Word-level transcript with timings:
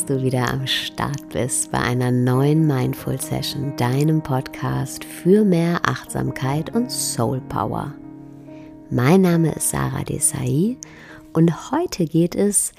dass 0.00 0.06
du 0.06 0.22
wieder 0.22 0.50
am 0.50 0.66
Start 0.66 1.28
bist 1.28 1.70
bei 1.72 1.78
einer 1.78 2.10
neuen 2.10 2.66
Mindful 2.66 3.20
Session, 3.20 3.76
deinem 3.76 4.22
Podcast 4.22 5.04
für 5.04 5.44
mehr 5.44 5.78
Achtsamkeit 5.84 6.74
und 6.74 6.90
Soul 6.90 7.42
Power. 7.50 7.92
Mein 8.88 9.20
Name 9.20 9.52
ist 9.52 9.68
Sarah 9.68 10.02
Desai 10.04 10.78
und 11.34 11.70
heute 11.70 12.06
geht 12.06 12.34
es 12.34 12.72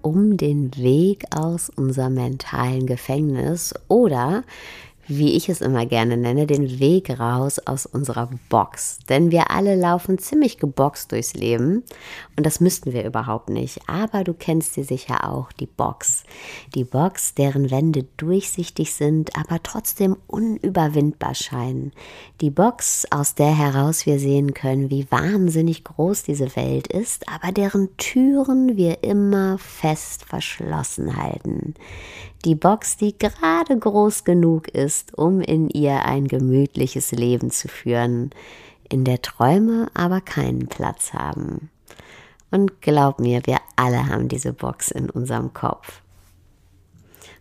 um 0.00 0.38
den 0.38 0.74
Weg 0.78 1.24
aus 1.36 1.68
unserem 1.68 2.14
mentalen 2.14 2.86
Gefängnis 2.86 3.74
oder 3.88 4.42
wie 5.08 5.34
ich 5.34 5.48
es 5.48 5.60
immer 5.60 5.86
gerne 5.86 6.16
nenne, 6.16 6.46
den 6.46 6.78
Weg 6.80 7.18
raus 7.18 7.58
aus 7.60 7.86
unserer 7.86 8.28
Box. 8.48 8.98
Denn 9.08 9.30
wir 9.30 9.50
alle 9.50 9.76
laufen 9.76 10.18
ziemlich 10.18 10.58
geboxt 10.58 11.12
durchs 11.12 11.34
Leben 11.34 11.84
und 12.36 12.44
das 12.44 12.60
müssten 12.60 12.92
wir 12.92 13.04
überhaupt 13.04 13.48
nicht. 13.48 13.80
Aber 13.88 14.24
du 14.24 14.34
kennst 14.34 14.74
sie 14.74 14.82
sicher 14.82 15.28
auch, 15.30 15.52
die 15.52 15.66
Box. 15.66 16.24
Die 16.74 16.84
Box, 16.84 17.34
deren 17.34 17.70
Wände 17.70 18.06
durchsichtig 18.16 18.94
sind, 18.94 19.36
aber 19.36 19.62
trotzdem 19.62 20.16
unüberwindbar 20.26 21.34
scheinen. 21.34 21.92
Die 22.40 22.50
Box, 22.50 23.06
aus 23.10 23.34
der 23.34 23.56
heraus 23.56 24.06
wir 24.06 24.18
sehen 24.18 24.54
können, 24.54 24.90
wie 24.90 25.10
wahnsinnig 25.10 25.84
groß 25.84 26.24
diese 26.24 26.54
Welt 26.56 26.88
ist, 26.88 27.28
aber 27.28 27.52
deren 27.52 27.96
Türen 27.96 28.76
wir 28.76 29.02
immer 29.04 29.58
fest 29.58 30.24
verschlossen 30.24 31.16
halten 31.16 31.74
die 32.44 32.54
Box, 32.54 32.96
die 32.96 33.16
gerade 33.18 33.78
groß 33.78 34.24
genug 34.24 34.68
ist, 34.68 35.16
um 35.16 35.40
in 35.40 35.68
ihr 35.68 36.04
ein 36.04 36.28
gemütliches 36.28 37.12
Leben 37.12 37.50
zu 37.50 37.68
führen, 37.68 38.30
in 38.88 39.04
der 39.04 39.22
Träume 39.22 39.88
aber 39.94 40.20
keinen 40.20 40.68
Platz 40.68 41.12
haben. 41.12 41.70
Und 42.50 42.80
glaub 42.80 43.18
mir, 43.18 43.42
wir 43.46 43.58
alle 43.74 44.08
haben 44.08 44.28
diese 44.28 44.52
Box 44.52 44.90
in 44.90 45.10
unserem 45.10 45.52
Kopf. 45.52 46.02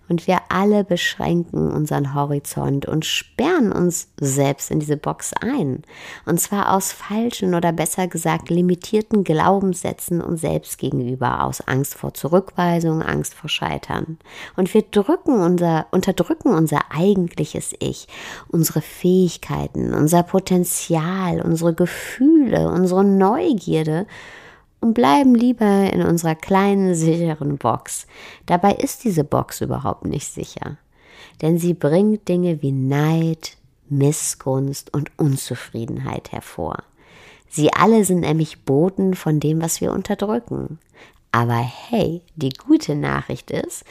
Und 0.08 0.28
wir 0.28 0.38
alle 0.50 0.84
beschränken 0.84 1.72
unseren 1.72 2.14
Horizont 2.14 2.86
und 2.86 3.06
sperren 3.06 3.72
uns 3.72 4.10
selbst 4.20 4.70
in 4.70 4.80
diese 4.80 4.98
Box 4.98 5.34
ein. 5.34 5.84
Und 6.26 6.40
zwar 6.40 6.74
aus 6.74 6.92
falschen 6.92 7.56
oder 7.56 7.72
besser 7.72 8.08
gesagt 8.08 8.50
limitierten 8.50 9.24
Glaubenssätzen 9.24 10.22
uns 10.22 10.42
selbst 10.42 10.78
gegenüber, 10.78 11.44
aus 11.44 11.62
Angst 11.62 11.96
vor 11.96 12.14
Zurückweisung, 12.14 13.02
Angst 13.02 13.34
vor 13.34 13.50
Scheitern. 13.50 14.18
Und 14.56 14.74
wir 14.74 14.84
drücken 14.84 15.42
unser, 15.42 15.88
unterdrücken 15.92 16.54
unser 16.54 16.82
eigentliches 16.92 17.74
Ich, 17.80 18.08
unsere 18.48 18.82
Fähigkeiten, 18.82 19.94
unser 19.94 20.24
Potenzial, 20.24 21.42
unsere 21.42 21.74
Gefühle, 21.74 22.70
unsere 22.70 23.04
Neugierde 23.04 24.06
und 24.86 24.94
bleiben 24.94 25.34
lieber 25.34 25.92
in 25.92 26.04
unserer 26.04 26.36
kleinen, 26.36 26.94
sicheren 26.94 27.58
Box. 27.58 28.06
Dabei 28.46 28.74
ist 28.74 29.04
diese 29.04 29.24
Box 29.24 29.62
überhaupt 29.62 30.06
nicht 30.06 30.32
sicher, 30.32 30.78
denn 31.42 31.58
sie 31.58 31.74
bringt 31.74 32.28
Dinge 32.28 32.62
wie 32.62 32.72
Neid, 32.72 33.58
Missgunst 33.90 34.94
und 34.94 35.10
Unzufriedenheit 35.18 36.32
hervor. 36.32 36.84
Sie 37.50 37.74
alle 37.74 38.06
sind 38.06 38.20
nämlich 38.20 38.64
Boten 38.64 39.16
von 39.16 39.40
dem, 39.40 39.60
was 39.60 39.82
wir 39.82 39.92
unterdrücken. 39.92 40.78
Aber 41.32 41.58
hey, 41.58 42.22
die 42.36 42.50
gute 42.52 42.94
Nachricht 42.94 43.50
ist, 43.50 43.86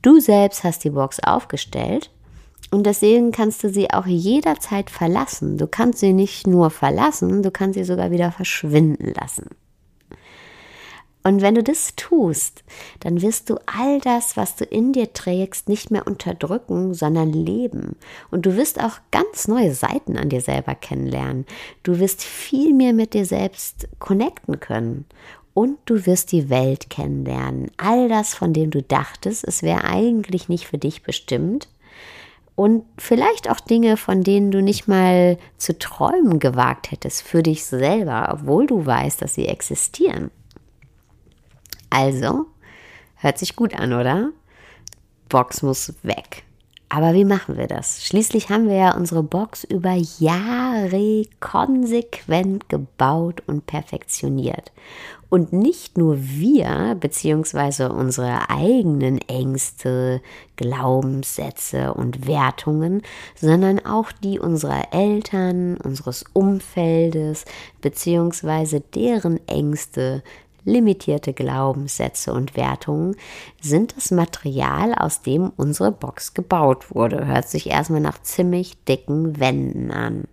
du 0.00 0.18
selbst 0.18 0.64
hast 0.64 0.82
die 0.82 0.90
Box 0.90 1.20
aufgestellt 1.22 2.10
und 2.70 2.86
deswegen 2.86 3.32
kannst 3.32 3.62
du 3.62 3.68
sie 3.68 3.90
auch 3.90 4.06
jederzeit 4.06 4.88
verlassen. 4.88 5.58
Du 5.58 5.66
kannst 5.66 5.98
sie 5.98 6.14
nicht 6.14 6.46
nur 6.46 6.70
verlassen, 6.70 7.42
du 7.42 7.50
kannst 7.50 7.78
sie 7.78 7.84
sogar 7.84 8.10
wieder 8.10 8.32
verschwinden 8.32 9.12
lassen. 9.12 9.50
Und 11.24 11.42
wenn 11.42 11.56
du 11.56 11.62
das 11.62 11.94
tust, 11.96 12.62
dann 13.00 13.20
wirst 13.20 13.50
du 13.50 13.56
all 13.66 14.00
das, 14.00 14.36
was 14.36 14.56
du 14.56 14.64
in 14.64 14.92
dir 14.92 15.12
trägst, 15.12 15.68
nicht 15.68 15.90
mehr 15.90 16.06
unterdrücken, 16.06 16.94
sondern 16.94 17.32
leben. 17.32 17.96
Und 18.30 18.46
du 18.46 18.56
wirst 18.56 18.82
auch 18.82 18.98
ganz 19.10 19.48
neue 19.48 19.74
Seiten 19.74 20.16
an 20.16 20.28
dir 20.28 20.40
selber 20.40 20.74
kennenlernen. 20.74 21.44
Du 21.82 21.98
wirst 21.98 22.22
viel 22.22 22.72
mehr 22.72 22.92
mit 22.92 23.14
dir 23.14 23.26
selbst 23.26 23.88
connecten 23.98 24.60
können. 24.60 25.04
Und 25.54 25.78
du 25.86 26.06
wirst 26.06 26.30
die 26.30 26.50
Welt 26.50 26.88
kennenlernen. 26.88 27.72
All 27.78 28.08
das, 28.08 28.32
von 28.32 28.52
dem 28.52 28.70
du 28.70 28.80
dachtest, 28.80 29.44
es 29.44 29.62
wäre 29.62 29.84
eigentlich 29.84 30.48
nicht 30.48 30.68
für 30.68 30.78
dich 30.78 31.02
bestimmt. 31.02 31.68
Und 32.54 32.84
vielleicht 32.96 33.50
auch 33.50 33.60
Dinge, 33.60 33.96
von 33.96 34.22
denen 34.22 34.50
du 34.50 34.62
nicht 34.62 34.88
mal 34.88 35.36
zu 35.58 35.78
träumen 35.78 36.38
gewagt 36.38 36.90
hättest 36.90 37.22
für 37.22 37.42
dich 37.42 37.64
selber, 37.64 38.30
obwohl 38.32 38.66
du 38.66 38.86
weißt, 38.86 39.20
dass 39.20 39.34
sie 39.34 39.46
existieren. 39.46 40.30
Also, 41.90 42.46
hört 43.16 43.38
sich 43.38 43.56
gut 43.56 43.74
an, 43.74 43.92
oder? 43.92 44.30
Box 45.28 45.62
muss 45.62 45.94
weg. 46.02 46.44
Aber 46.90 47.12
wie 47.12 47.26
machen 47.26 47.58
wir 47.58 47.66
das? 47.66 48.02
Schließlich 48.06 48.48
haben 48.48 48.66
wir 48.66 48.76
ja 48.76 48.96
unsere 48.96 49.22
Box 49.22 49.62
über 49.64 49.92
Jahre 50.18 51.26
konsequent 51.38 52.70
gebaut 52.70 53.42
und 53.46 53.66
perfektioniert. 53.66 54.72
Und 55.28 55.52
nicht 55.52 55.98
nur 55.98 56.16
wir, 56.18 56.96
beziehungsweise 56.98 57.92
unsere 57.92 58.48
eigenen 58.48 59.18
Ängste, 59.28 60.22
Glaubenssätze 60.56 61.92
und 61.92 62.26
Wertungen, 62.26 63.02
sondern 63.34 63.84
auch 63.84 64.10
die 64.10 64.38
unserer 64.38 64.94
Eltern, 64.94 65.76
unseres 65.76 66.24
Umfeldes, 66.32 67.44
beziehungsweise 67.82 68.80
deren 68.80 69.46
Ängste, 69.46 70.22
limitierte 70.68 71.32
Glaubenssätze 71.32 72.32
und 72.32 72.56
Wertungen 72.56 73.16
sind 73.60 73.96
das 73.96 74.10
Material, 74.10 74.94
aus 74.94 75.22
dem 75.22 75.50
unsere 75.56 75.90
Box 75.90 76.34
gebaut 76.34 76.94
wurde. 76.94 77.26
Hört 77.26 77.48
sich 77.48 77.68
erstmal 77.68 78.00
nach 78.00 78.22
ziemlich 78.22 78.84
dicken 78.84 79.40
Wänden 79.40 79.90
an. 79.90 80.24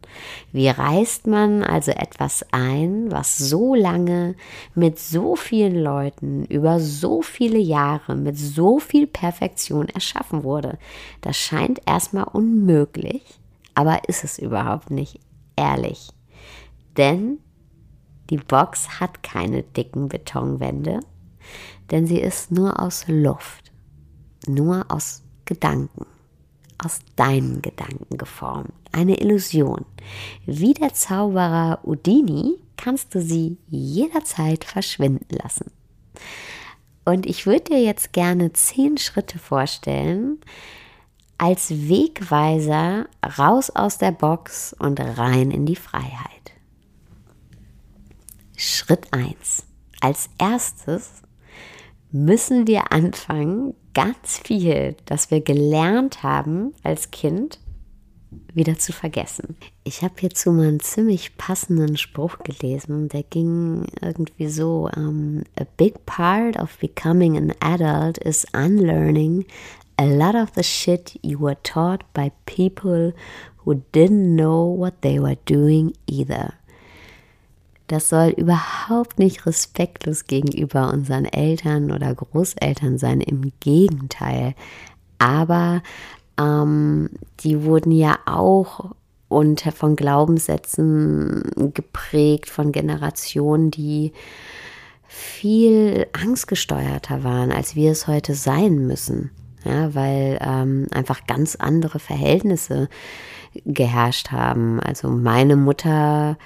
Wie 0.52 0.68
reißt 0.68 1.28
man 1.28 1.64
also 1.64 1.92
etwas 1.92 2.46
ein, 2.52 3.12
was 3.12 3.38
so 3.38 3.74
lange 3.74 4.36
mit 4.76 5.00
so 5.00 5.36
vielen 5.36 5.82
Leuten 5.82 6.46
über 6.46 6.80
so 6.80 7.22
viele 7.22 7.60
Jahre 7.60 8.16
mit 8.16 8.38
so 8.38 8.80
viel 8.80 9.08
Perfektion 9.08 9.90
erschaffen 9.90 10.44
wurde? 10.44 10.78
Das 11.22 11.38
scheint 11.38 11.82
erstmal 11.86 12.26
unmöglich, 12.26 13.24
aber 13.74 14.08
ist 14.08 14.24
es 14.24 14.38
überhaupt 14.38 14.92
nicht 14.92 15.20
ehrlich. 15.56 16.10
Denn 16.98 17.40
die 18.30 18.38
Box 18.38 19.00
hat 19.00 19.24
keine 19.24 19.64
dicken 19.64 20.10
Betonwände, 20.10 21.00
denn 21.92 22.08
sie 22.08 22.20
ist 22.20 22.52
nur 22.52 22.80
aus 22.80 23.06
Luft, 23.08 23.72
nur 24.48 24.86
aus 24.90 25.24
Gedanken, 25.46 26.06
aus 26.84 27.00
deinen 27.16 27.62
Gedanken 27.62 28.18
geformt. 28.18 28.74
Eine 28.92 29.20
Illusion. 29.20 29.86
Wie 30.46 30.74
der 30.74 30.94
Zauberer 30.94 31.80
Udini 31.84 32.58
kannst 32.78 33.14
du 33.14 33.22
sie 33.22 33.58
jederzeit 33.68 34.64
verschwinden 34.64 35.36
lassen. 35.42 35.72
Und 37.06 37.28
ich 37.28 37.46
würde 37.46 37.66
dir 37.66 37.84
jetzt 37.84 38.14
gerne 38.14 38.52
zehn 38.54 38.98
Schritte 38.98 39.38
vorstellen, 39.38 40.40
als 41.38 41.70
Wegweiser 41.70 43.08
raus 43.38 43.70
aus 43.70 43.98
der 43.98 44.12
Box 44.12 44.76
und 44.80 45.00
rein 45.00 45.52
in 45.52 45.66
die 45.66 45.76
Freiheit. 45.76 46.35
Schritt 48.58 49.08
1. 49.12 49.66
Als 50.02 50.30
erstes 50.38 51.22
müssen 52.12 52.68
wir 52.68 52.92
anfangen, 52.92 53.74
ganz 53.94 54.38
viel, 54.38 54.96
das 55.06 55.32
wir 55.32 55.42
gelernt 55.42 56.24
haben 56.24 56.74
als 56.84 57.12
Kind, 57.12 57.60
wieder 58.54 58.78
zu 58.78 58.92
vergessen. 58.92 59.56
Ich 59.84 60.02
habe 60.02 60.16
hierzu 60.20 60.52
mal 60.52 60.68
einen 60.68 60.80
ziemlich 60.80 61.38
passenden 61.38 61.98
Spruch 61.98 62.40
gelesen, 62.40 63.10
der 63.10 63.24
ging 63.24 63.86
irgendwie 64.02 64.48
so, 64.48 64.90
um, 64.96 65.44
a 65.60 65.66
big 65.78 66.06
part 66.06 66.58
of 66.58 66.78
becoming 66.80 67.38
an 67.38 67.54
adult 67.62 68.18
is 68.20 68.46
unlearning 68.54 69.46
a 69.98 70.06
lot 70.06 70.36
of 70.36 70.52
the 70.56 70.64
shit 70.64 71.18
you 71.22 71.40
were 71.40 71.58
taught 71.64 72.04
by 72.14 72.32
people 72.46 73.14
who 73.58 73.76
didn't 73.94 74.36
know 74.36 74.66
what 74.66 75.02
they 75.02 75.20
were 75.20 75.38
doing 75.46 75.94
either. 76.08 76.54
Das 77.88 78.10
soll 78.10 78.30
überhaupt 78.30 79.20
nicht 79.20 79.46
respektlos 79.46 80.26
gegenüber 80.26 80.92
unseren 80.92 81.26
Eltern 81.26 81.92
oder 81.92 82.14
Großeltern 82.14 82.98
sein, 82.98 83.22
im 83.22 83.52
Gegenteil. 83.60 84.56
Aber 85.20 85.84
ähm, 86.40 87.10
die 87.42 87.64
wurden 87.64 87.92
ja 87.92 88.18
auch 88.26 88.92
unter 89.28 89.72
von 89.72 89.96
Glaubenssätzen 89.96 91.72
geprägt, 91.74 92.50
von 92.50 92.72
Generationen, 92.72 93.72
die 93.72 94.14
viel 95.08 96.08
angstgesteuerter 96.14 97.24
waren, 97.24 97.52
als 97.52 97.76
wir 97.76 97.92
es 97.92 98.08
heute 98.08 98.34
sein 98.36 98.88
müssen. 98.88 99.32
Ja, 99.64 99.96
weil 99.96 100.38
ähm, 100.42 100.88
einfach 100.92 101.26
ganz 101.26 101.56
andere 101.56 101.98
Verhältnisse 101.98 102.88
geherrscht 103.66 104.32
haben. 104.32 104.80
Also 104.80 105.10
meine 105.10 105.56
Mutter 105.56 106.38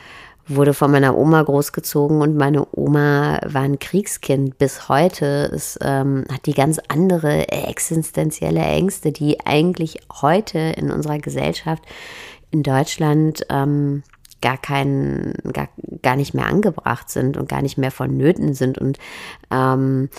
wurde 0.49 0.73
von 0.73 0.91
meiner 0.91 1.15
Oma 1.15 1.43
großgezogen 1.43 2.21
und 2.21 2.35
meine 2.35 2.67
Oma 2.75 3.39
war 3.45 3.61
ein 3.61 3.77
Kriegskind 3.77 4.57
bis 4.57 4.89
heute. 4.89 5.49
Es 5.53 5.77
ähm, 5.81 6.25
hat 6.31 6.47
die 6.47 6.53
ganz 6.53 6.79
andere 6.87 7.49
existenzielle 7.49 8.61
Ängste, 8.61 9.11
die 9.11 9.45
eigentlich 9.45 9.99
heute 10.21 10.57
in 10.57 10.91
unserer 10.91 11.19
Gesellschaft 11.19 11.83
in 12.51 12.63
Deutschland 12.63 13.45
ähm, 13.49 14.03
gar 14.41 14.57
kein, 14.57 15.33
gar, 15.53 15.69
gar 16.01 16.15
nicht 16.15 16.33
mehr 16.33 16.47
angebracht 16.47 17.09
sind 17.09 17.37
und 17.37 17.47
gar 17.47 17.61
nicht 17.61 17.77
mehr 17.77 17.91
vonnöten 17.91 18.55
sind. 18.55 18.79
Und 18.79 18.97
ähm, 19.51 20.09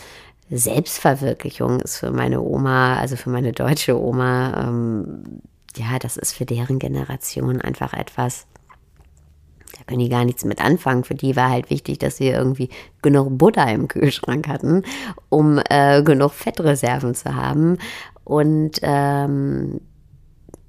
Selbstverwirklichung 0.48 1.80
ist 1.80 1.98
für 1.98 2.12
meine 2.12 2.40
Oma, 2.40 2.98
also 2.98 3.16
für 3.16 3.30
meine 3.30 3.52
deutsche 3.52 4.00
Oma, 4.00 4.68
ähm, 4.68 5.42
ja, 5.76 5.98
das 5.98 6.16
ist 6.16 6.32
für 6.32 6.46
deren 6.46 6.78
Generation 6.78 7.60
einfach 7.60 7.94
etwas, 7.94 8.46
da 9.76 9.84
können 9.86 10.00
die 10.00 10.08
gar 10.08 10.24
nichts 10.24 10.44
mit 10.44 10.60
anfangen. 10.60 11.04
Für 11.04 11.14
die 11.14 11.36
war 11.36 11.50
halt 11.50 11.70
wichtig, 11.70 11.98
dass 11.98 12.16
sie 12.16 12.28
irgendwie 12.28 12.68
genug 13.02 13.38
Butter 13.38 13.70
im 13.70 13.88
Kühlschrank 13.88 14.48
hatten, 14.48 14.82
um 15.28 15.60
äh, 15.70 16.02
genug 16.02 16.32
Fettreserven 16.32 17.14
zu 17.14 17.34
haben. 17.34 17.78
Und 18.24 18.78
ähm, 18.82 19.80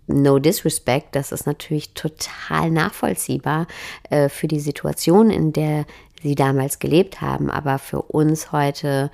no 0.07 0.39
disrespect, 0.39 1.15
das 1.15 1.31
ist 1.31 1.45
natürlich 1.45 1.93
total 1.93 2.71
nachvollziehbar 2.71 3.67
äh, 4.09 4.29
für 4.29 4.47
die 4.47 4.59
Situation, 4.59 5.29
in 5.29 5.53
der 5.53 5.85
sie 6.21 6.35
damals 6.35 6.79
gelebt 6.79 7.21
haben. 7.21 7.49
Aber 7.49 7.79
für 7.79 8.01
uns 8.01 8.51
heute, 8.51 9.09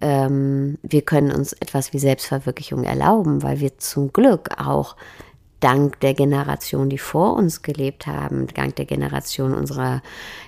ähm, 0.00 0.78
wir 0.82 1.02
können 1.02 1.32
uns 1.32 1.52
etwas 1.54 1.92
wie 1.92 1.98
Selbstverwirklichung 1.98 2.84
erlauben, 2.84 3.42
weil 3.42 3.60
wir 3.60 3.78
zum 3.78 4.12
Glück 4.12 4.50
auch 4.58 4.96
dank 5.60 6.00
der 6.00 6.14
Generation, 6.14 6.88
die 6.88 6.98
vor 6.98 7.34
uns 7.34 7.62
gelebt 7.62 8.06
haben, 8.06 8.46
dank 8.48 8.76
der 8.76 8.84
Generation 8.84 9.54
unserer 9.54 10.02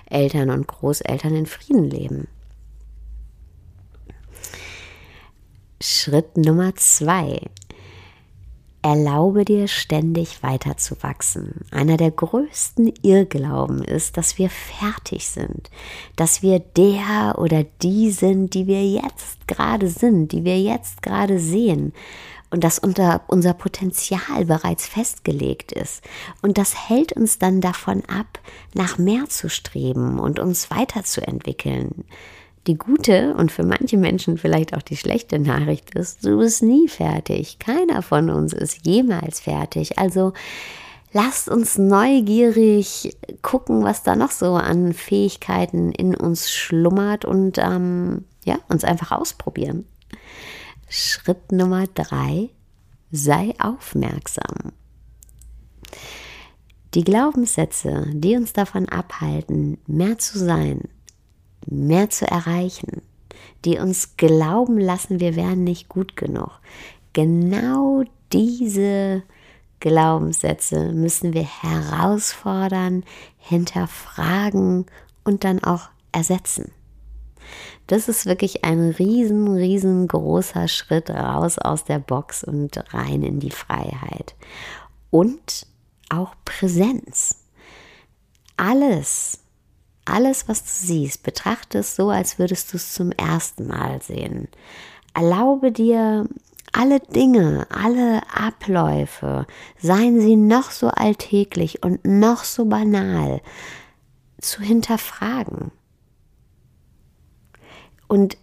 Eltern 0.09 0.49
und 0.49 0.67
Großeltern 0.67 1.35
in 1.35 1.45
Frieden 1.45 1.89
leben. 1.89 2.27
Schritt 5.81 6.37
Nummer 6.37 6.75
zwei. 6.75 7.41
Erlaube 8.83 9.45
dir 9.45 9.67
ständig 9.67 10.41
weiterzuwachsen. 10.41 11.65
Einer 11.69 11.97
der 11.97 12.09
größten 12.09 12.91
Irrglauben 13.03 13.83
ist, 13.83 14.17
dass 14.17 14.39
wir 14.39 14.49
fertig 14.49 15.27
sind, 15.27 15.69
dass 16.15 16.41
wir 16.41 16.57
der 16.59 17.35
oder 17.37 17.63
die 17.83 18.09
sind, 18.09 18.55
die 18.55 18.65
wir 18.65 18.83
jetzt 18.83 19.47
gerade 19.47 19.87
sind, 19.87 20.31
die 20.31 20.45
wir 20.45 20.59
jetzt 20.59 21.03
gerade 21.03 21.39
sehen 21.39 21.93
und 22.51 22.63
dass 22.63 22.79
unter 22.79 23.21
unser 23.27 23.53
Potenzial 23.53 24.45
bereits 24.45 24.85
festgelegt 24.85 25.71
ist. 25.71 26.03
Und 26.41 26.57
das 26.57 26.89
hält 26.89 27.13
uns 27.13 27.39
dann 27.39 27.61
davon 27.61 28.03
ab, 28.05 28.39
nach 28.73 28.97
mehr 28.97 29.27
zu 29.29 29.49
streben 29.49 30.19
und 30.19 30.39
uns 30.39 30.69
weiterzuentwickeln. 30.69 32.05
Die 32.67 32.77
gute 32.77 33.33
und 33.35 33.51
für 33.51 33.63
manche 33.63 33.97
Menschen 33.97 34.37
vielleicht 34.37 34.75
auch 34.75 34.83
die 34.83 34.97
schlechte 34.97 35.39
Nachricht 35.39 35.95
ist, 35.95 36.23
du 36.23 36.37
bist 36.37 36.61
nie 36.61 36.87
fertig. 36.87 37.57
Keiner 37.57 38.03
von 38.03 38.29
uns 38.29 38.53
ist 38.53 38.85
jemals 38.85 39.39
fertig. 39.39 39.97
Also 39.97 40.33
lasst 41.11 41.49
uns 41.49 41.79
neugierig 41.79 43.17
gucken, 43.41 43.83
was 43.83 44.03
da 44.03 44.15
noch 44.15 44.29
so 44.29 44.53
an 44.55 44.93
Fähigkeiten 44.93 45.91
in 45.91 46.13
uns 46.15 46.51
schlummert 46.51 47.25
und 47.25 47.57
ähm, 47.57 48.25
ja, 48.43 48.59
uns 48.69 48.83
einfach 48.83 49.11
ausprobieren. 49.11 49.85
Schritt 50.93 51.53
Nummer 51.53 51.87
drei, 51.87 52.49
sei 53.13 53.53
aufmerksam. 53.59 54.73
Die 56.93 57.05
Glaubenssätze, 57.05 58.07
die 58.11 58.35
uns 58.35 58.51
davon 58.51 58.89
abhalten, 58.89 59.77
mehr 59.87 60.17
zu 60.17 60.37
sein, 60.37 60.89
mehr 61.65 62.09
zu 62.09 62.27
erreichen, 62.27 63.03
die 63.63 63.79
uns 63.79 64.17
glauben 64.17 64.77
lassen, 64.77 65.21
wir 65.21 65.37
wären 65.37 65.63
nicht 65.63 65.87
gut 65.87 66.17
genug. 66.17 66.59
Genau 67.13 68.03
diese 68.33 69.23
Glaubenssätze 69.79 70.91
müssen 70.91 71.31
wir 71.31 71.45
herausfordern, 71.45 73.05
hinterfragen 73.37 74.87
und 75.23 75.45
dann 75.45 75.63
auch 75.63 75.87
ersetzen. 76.11 76.73
Das 77.87 78.07
ist 78.07 78.25
wirklich 78.25 78.63
ein 78.63 78.89
riesen, 78.91 79.53
riesengroßer 79.53 80.67
Schritt 80.67 81.09
raus 81.09 81.57
aus 81.57 81.83
der 81.83 81.99
Box 81.99 82.43
und 82.43 82.93
rein 82.93 83.23
in 83.23 83.39
die 83.39 83.51
Freiheit. 83.51 84.35
Und 85.09 85.67
auch 86.09 86.35
Präsenz. 86.45 87.37
Alles, 88.57 89.39
alles, 90.05 90.47
was 90.47 90.63
du 90.63 90.69
siehst, 90.69 91.23
betrachte 91.23 91.79
es 91.79 91.95
so, 91.95 92.09
als 92.09 92.39
würdest 92.39 92.71
du 92.71 92.77
es 92.77 92.93
zum 92.93 93.11
ersten 93.11 93.67
Mal 93.67 94.01
sehen. 94.01 94.47
Erlaube 95.13 95.71
dir 95.71 96.27
alle 96.71 96.99
Dinge, 96.99 97.67
alle 97.69 98.21
Abläufe, 98.33 99.45
seien 99.77 100.21
sie 100.21 100.35
noch 100.35 100.71
so 100.71 100.87
alltäglich 100.87 101.83
und 101.83 102.05
noch 102.05 102.43
so 102.43 102.65
banal, 102.65 103.41
zu 104.39 104.61
hinterfragen 104.61 105.71
und 108.11 108.35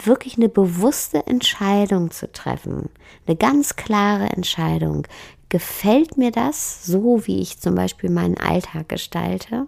wirklich 0.00 0.36
eine 0.36 0.48
bewusste 0.48 1.26
Entscheidung 1.26 2.12
zu 2.12 2.30
treffen, 2.30 2.88
eine 3.26 3.34
ganz 3.34 3.74
klare 3.74 4.26
Entscheidung. 4.26 5.08
Gefällt 5.48 6.16
mir 6.16 6.30
das 6.30 6.86
so, 6.86 7.26
wie 7.26 7.40
ich 7.40 7.58
zum 7.58 7.74
Beispiel 7.74 8.10
meinen 8.10 8.38
Alltag 8.38 8.88
gestalte? 8.88 9.66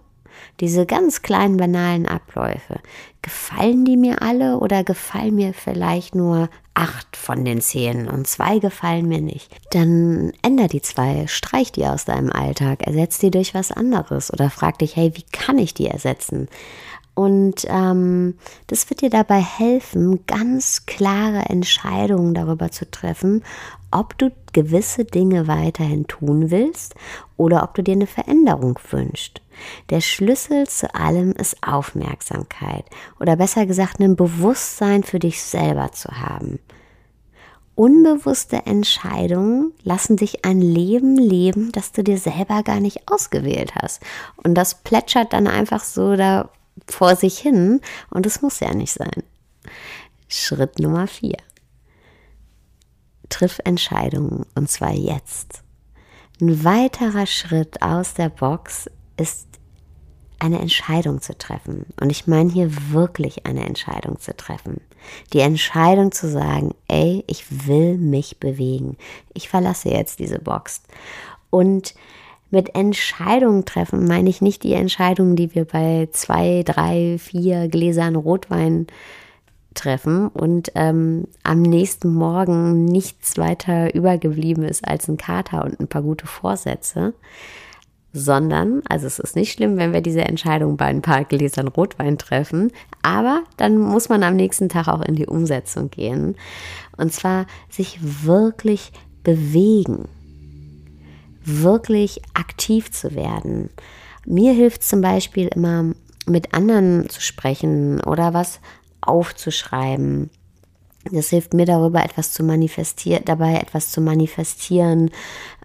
Diese 0.61 0.85
ganz 0.85 1.21
kleinen 1.21 1.57
banalen 1.57 2.07
Abläufe, 2.07 2.79
gefallen 3.21 3.83
die 3.83 3.97
mir 3.97 4.21
alle 4.21 4.57
oder 4.57 4.85
gefallen 4.85 5.35
mir 5.35 5.53
vielleicht 5.53 6.15
nur 6.15 6.49
acht 6.73 7.17
von 7.17 7.43
den 7.43 7.59
zehn 7.59 8.07
und 8.07 8.27
zwei 8.27 8.59
gefallen 8.59 9.09
mir 9.09 9.21
nicht? 9.21 9.53
Dann 9.71 10.31
änder 10.41 10.69
die 10.69 10.81
zwei, 10.81 11.27
streich 11.27 11.73
die 11.73 11.85
aus 11.85 12.05
deinem 12.05 12.31
Alltag, 12.31 12.87
ersetz 12.87 13.19
die 13.19 13.31
durch 13.31 13.53
was 13.53 13.73
anderes 13.73 14.31
oder 14.31 14.49
frag 14.49 14.79
dich, 14.79 14.95
hey, 14.95 15.11
wie 15.15 15.25
kann 15.33 15.57
ich 15.57 15.73
die 15.73 15.87
ersetzen? 15.87 16.47
Und 17.13 17.65
ähm, 17.67 18.35
das 18.67 18.89
wird 18.89 19.01
dir 19.01 19.09
dabei 19.09 19.39
helfen, 19.39 20.25
ganz 20.27 20.85
klare 20.85 21.49
Entscheidungen 21.49 22.33
darüber 22.33 22.71
zu 22.71 22.89
treffen, 22.89 23.43
ob 23.91 24.17
du 24.17 24.31
gewisse 24.53 25.03
Dinge 25.03 25.47
weiterhin 25.47 26.07
tun 26.07 26.51
willst 26.51 26.95
oder 27.35 27.63
ob 27.63 27.75
du 27.75 27.83
dir 27.83 27.93
eine 27.93 28.07
Veränderung 28.07 28.79
wünschst. 28.89 29.41
Der 29.89 30.01
Schlüssel 30.01 30.67
zu 30.67 30.95
allem 30.95 31.33
ist 31.33 31.57
Aufmerksamkeit 31.61 32.85
oder 33.19 33.35
besser 33.35 33.65
gesagt 33.65 33.99
ein 33.99 34.15
Bewusstsein 34.15 35.03
für 35.03 35.19
dich 35.19 35.43
selber 35.43 35.91
zu 35.91 36.09
haben. 36.09 36.59
Unbewusste 37.75 38.65
Entscheidungen 38.65 39.73
lassen 39.83 40.17
dich 40.17 40.45
ein 40.45 40.61
Leben 40.61 41.17
leben, 41.17 41.71
das 41.71 41.91
du 41.91 42.03
dir 42.03 42.17
selber 42.17 42.63
gar 42.63 42.79
nicht 42.79 43.09
ausgewählt 43.09 43.75
hast. 43.75 44.01
Und 44.37 44.55
das 44.55 44.75
plätschert 44.83 45.33
dann 45.33 45.47
einfach 45.47 45.83
so 45.83 46.15
da 46.15 46.49
vor 46.87 47.15
sich 47.15 47.37
hin 47.39 47.81
und 48.09 48.25
es 48.25 48.41
muss 48.41 48.59
ja 48.59 48.73
nicht 48.73 48.93
sein. 48.93 49.23
Schritt 50.27 50.79
Nummer 50.79 51.07
vier. 51.07 51.37
Triff 53.29 53.59
Entscheidungen 53.63 54.45
und 54.55 54.69
zwar 54.69 54.93
jetzt. 54.93 55.63
Ein 56.41 56.63
weiterer 56.63 57.27
Schritt 57.27 57.81
aus 57.81 58.13
der 58.13 58.29
Box 58.29 58.89
ist 59.17 59.47
eine 60.39 60.59
Entscheidung 60.59 61.21
zu 61.21 61.37
treffen. 61.37 61.85
Und 61.99 62.09
ich 62.09 62.25
meine 62.25 62.51
hier 62.51 62.71
wirklich 62.91 63.45
eine 63.45 63.63
Entscheidung 63.63 64.19
zu 64.19 64.35
treffen. 64.35 64.81
Die 65.33 65.39
Entscheidung 65.39 66.11
zu 66.11 66.27
sagen, 66.29 66.73
ey, 66.87 67.23
ich 67.27 67.67
will 67.67 67.97
mich 67.97 68.39
bewegen. 68.39 68.97
Ich 69.33 69.49
verlasse 69.49 69.89
jetzt 69.89 70.17
diese 70.17 70.39
Box. 70.39 70.81
Und 71.51 71.93
mit 72.51 72.75
Entscheidungen 72.75 73.65
treffen 73.65 74.05
meine 74.05 74.29
ich 74.29 74.41
nicht 74.41 74.63
die 74.63 74.73
Entscheidungen, 74.73 75.35
die 75.35 75.55
wir 75.55 75.65
bei 75.65 76.09
zwei, 76.11 76.63
drei, 76.63 77.17
vier 77.17 77.69
Gläsern 77.69 78.15
Rotwein 78.15 78.87
treffen 79.73 80.27
und 80.27 80.71
ähm, 80.75 81.27
am 81.43 81.61
nächsten 81.61 82.13
Morgen 82.13 82.85
nichts 82.85 83.37
weiter 83.37 83.95
übergeblieben 83.95 84.63
ist 84.63 84.85
als 84.85 85.07
ein 85.07 85.15
Kater 85.15 85.63
und 85.63 85.79
ein 85.79 85.87
paar 85.87 86.01
gute 86.01 86.27
Vorsätze, 86.27 87.13
sondern, 88.11 88.81
also 88.89 89.07
es 89.07 89.19
ist 89.19 89.37
nicht 89.37 89.53
schlimm, 89.53 89.77
wenn 89.77 89.93
wir 89.93 90.01
diese 90.01 90.25
Entscheidung 90.25 90.75
bei 90.75 90.87
ein 90.87 91.01
paar 91.01 91.23
Gläsern 91.23 91.69
Rotwein 91.69 92.17
treffen, 92.17 92.71
aber 93.01 93.43
dann 93.55 93.77
muss 93.77 94.09
man 94.09 94.23
am 94.23 94.35
nächsten 94.35 94.67
Tag 94.67 94.89
auch 94.89 95.01
in 95.01 95.15
die 95.15 95.27
Umsetzung 95.27 95.89
gehen 95.89 96.35
und 96.97 97.13
zwar 97.13 97.45
sich 97.69 97.99
wirklich 98.01 98.91
bewegen 99.23 100.09
wirklich 101.43 102.21
aktiv 102.33 102.91
zu 102.91 103.15
werden. 103.15 103.69
Mir 104.25 104.53
hilft 104.53 104.83
zum 104.83 105.01
Beispiel 105.01 105.47
immer, 105.47 105.93
mit 106.27 106.53
anderen 106.53 107.09
zu 107.09 107.21
sprechen 107.21 108.01
oder 108.01 108.33
was 108.33 108.59
aufzuschreiben. 109.01 110.29
Das 111.11 111.29
hilft 111.29 111.55
mir 111.55 111.65
darüber 111.65 112.03
etwas 112.03 112.31
zu 112.31 112.43
manifestieren, 112.43 113.23
dabei 113.25 113.55
etwas 113.55 113.89
zu 113.89 114.01
manifestieren, 114.01 115.09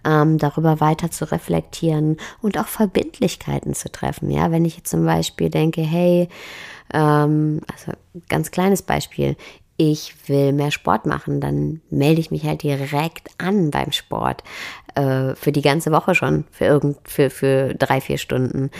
ähm, 0.03 0.39
darüber 0.39 0.79
weiter 0.79 1.11
zu 1.11 1.31
reflektieren 1.31 2.17
und 2.41 2.57
auch 2.57 2.67
Verbindlichkeiten 2.67 3.75
zu 3.75 3.91
treffen. 3.91 4.31
Ja, 4.31 4.49
wenn 4.49 4.65
ich 4.65 4.77
jetzt 4.77 4.89
zum 4.89 5.05
Beispiel 5.05 5.51
denke, 5.51 5.81
hey, 5.81 6.27
ähm, 6.91 7.61
also 7.71 7.91
ganz 8.29 8.49
kleines 8.49 8.81
Beispiel, 8.81 9.35
ich 9.77 10.15
will 10.27 10.53
mehr 10.53 10.71
Sport 10.71 11.05
machen, 11.05 11.39
dann 11.39 11.81
melde 11.91 12.19
ich 12.19 12.31
mich 12.31 12.43
halt 12.45 12.63
direkt 12.63 13.29
an 13.37 13.69
beim 13.69 13.91
Sport 13.91 14.43
äh, 14.97 15.35
für 15.35 15.51
die 15.51 15.61
ganze 15.61 15.91
Woche 15.91 16.15
schon, 16.15 16.45
für 16.51 16.65
irgend, 16.65 16.97
für, 17.07 17.29
für 17.29 17.75
drei, 17.75 18.01
vier 18.01 18.17
Stunden 18.17 18.71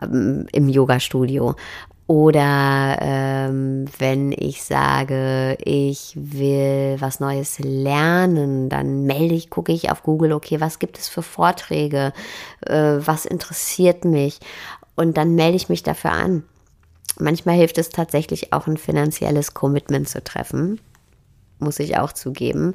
ähm, 0.00 0.46
im 0.52 0.68
Yoga-Studio. 0.68 1.56
Oder 2.06 2.98
ähm, 3.00 3.86
wenn 3.98 4.32
ich 4.32 4.62
sage, 4.62 5.56
ich 5.64 6.12
will 6.14 6.96
was 7.00 7.18
Neues 7.18 7.58
lernen, 7.58 8.68
dann 8.68 9.04
melde 9.04 9.34
ich, 9.34 9.48
gucke 9.48 9.72
ich 9.72 9.90
auf 9.90 10.02
Google, 10.02 10.32
okay, 10.32 10.60
was 10.60 10.78
gibt 10.78 10.98
es 10.98 11.08
für 11.08 11.22
Vorträge, 11.22 12.12
äh, 12.66 12.96
was 12.98 13.24
interessiert 13.24 14.04
mich 14.04 14.38
und 14.96 15.16
dann 15.16 15.34
melde 15.34 15.56
ich 15.56 15.70
mich 15.70 15.82
dafür 15.82 16.12
an. 16.12 16.44
Manchmal 17.18 17.56
hilft 17.56 17.78
es 17.78 17.88
tatsächlich 17.88 18.52
auch 18.52 18.66
ein 18.66 18.76
finanzielles 18.76 19.54
Commitment 19.54 20.08
zu 20.08 20.22
treffen 20.22 20.80
muss 21.64 21.80
ich 21.80 21.98
auch 21.98 22.12
zugeben. 22.12 22.74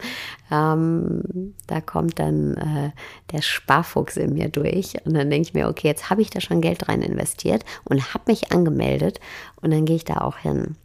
Ähm, 0.52 1.54
da 1.68 1.80
kommt 1.82 2.20
dann 2.20 2.56
äh, 2.58 2.92
der 3.32 3.42
Sparfuchs 3.42 4.18
in 4.18 4.34
mir 4.34 4.50
durch 4.50 4.96
und 5.06 5.14
dann 5.14 5.30
denke 5.30 5.48
ich 5.48 5.54
mir, 5.54 5.70
okay, 5.70 5.88
jetzt 5.88 6.10
habe 6.10 6.22
ich 6.22 6.30
da 6.30 6.42
schon 6.42 6.62
Geld 6.62 6.90
rein 6.90 7.02
investiert 7.02 7.64
und 7.86 8.14
habe 8.14 8.26
mich 8.28 8.52
angemeldet 8.52 9.20
und 9.62 9.72
dann 9.72 9.86
gehe 9.86 9.96
ich 9.96 10.06
da 10.06 10.18
auch 10.18 10.38
hin. 10.38 10.76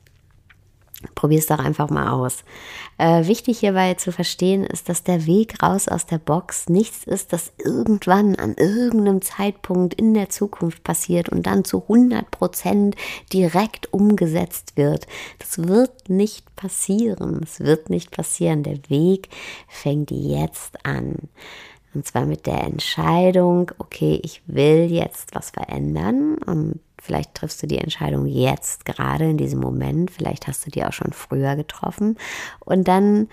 Probier 1.15 1.39
es 1.39 1.47
doch 1.47 1.59
einfach 1.59 1.91
mal 1.91 2.11
aus. 2.11 2.45
Äh, 2.99 3.27
wichtig 3.27 3.61
hierbei 3.61 3.95
zu 3.95 4.13
verstehen 4.13 4.65
ist, 4.65 4.89
dass 4.89 5.03
der 5.03 5.27
Weg 5.27 5.63
raus 5.63 5.89
aus 5.89 6.07
der 6.07 6.19
Box 6.19 6.69
nichts 6.69 7.05
ist, 7.05 7.33
das 7.33 7.53
irgendwann 7.59 8.37
an 8.37 8.55
irgendeinem 8.55 9.23
Zeitpunkt 9.23 9.95
in 9.95 10.15
der 10.15 10.29
Zukunft 10.29 10.85
passiert 10.85 11.29
und 11.29 11.47
dann 11.47 11.65
zu 11.65 11.83
100 11.83 12.31
Prozent 12.31 12.97
direkt 13.33 13.93
umgesetzt 13.93 14.77
wird. 14.77 15.07
Das 15.39 15.67
wird 15.67 16.09
nicht 16.09 16.55
passieren. 16.57 17.41
Es 17.43 17.61
wird 17.61 17.91
nicht 17.91 18.11
passieren. 18.11 18.63
Der 18.63 18.79
Weg 18.89 19.29
fängt 19.69 20.11
jetzt 20.11 20.85
an. 20.85 21.17
Und 21.95 22.07
zwar 22.07 22.27
mit 22.27 22.47
der 22.47 22.65
Entscheidung, 22.65 23.71
okay, 23.79 24.21
ich 24.23 24.43
will 24.47 24.91
jetzt 24.91 25.35
was 25.35 25.51
verändern 25.51 26.37
und 26.39 26.81
Vielleicht 27.05 27.35
triffst 27.35 27.63
du 27.63 27.67
die 27.67 27.77
Entscheidung 27.77 28.25
jetzt, 28.25 28.87
gerade 28.87 29.29
in 29.29 29.37
diesem 29.37 29.61
Moment. 29.61 30.11
Vielleicht 30.11 30.47
hast 30.47 30.65
du 30.65 30.71
die 30.71 30.85
auch 30.85 30.93
schon 30.95 31.13
früher 31.13 31.55
getroffen. 31.55 32.17
Und 32.61 32.89
dann 32.89 33.29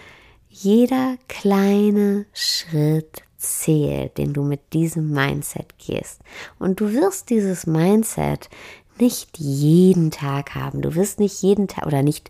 jeder 0.50 1.16
kleine 1.30 2.26
Schritt 2.34 3.24
zählt, 3.38 4.18
den 4.18 4.34
du 4.34 4.44
mit 4.44 4.74
diesem 4.74 5.12
Mindset 5.12 5.78
gehst. 5.78 6.20
Und 6.60 6.82
du 6.82 6.92
wirst 6.92 7.30
dieses 7.30 7.66
Mindset 7.66 8.50
nicht 9.00 9.38
jeden 9.38 10.12
Tag 10.12 10.54
haben. 10.54 10.82
Du 10.82 10.94
wirst 10.96 11.20
nicht 11.20 11.42
jeden 11.42 11.70
Tag 11.70 11.86
oder 11.86 12.04
nicht 12.04 12.30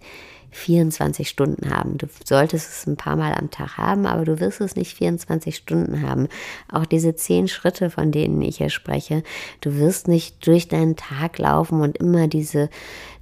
24 0.51 1.29
Stunden 1.29 1.70
haben. 1.70 1.98
Du 1.98 2.08
solltest 2.25 2.70
es 2.70 2.88
ein 2.88 2.98
paar 2.98 3.15
Mal 3.15 3.34
am 3.34 3.50
Tag 3.50 3.77
haben, 3.77 4.05
aber 4.05 4.25
du 4.25 4.39
wirst 4.39 4.62
es 4.62 4.75
nicht 4.75 4.96
24 4.98 5.55
Stunden 5.55 6.01
haben. 6.08 6.27
Auch 6.72 6.86
diese 6.86 7.15
zehn 7.15 7.48
Schritte, 7.48 7.89
von 7.89 8.12
denen 8.12 8.41
ich 8.41 8.58
hier 8.58 8.70
spreche, 8.70 9.24
du 9.62 9.77
wirst 9.77 10.08
nicht 10.08 10.46
durch 10.46 10.67
deinen 10.67 10.96
Tag 10.98 11.38
laufen 11.38 11.81
und 11.81 11.98
immer 11.98 12.27
diese 12.27 12.70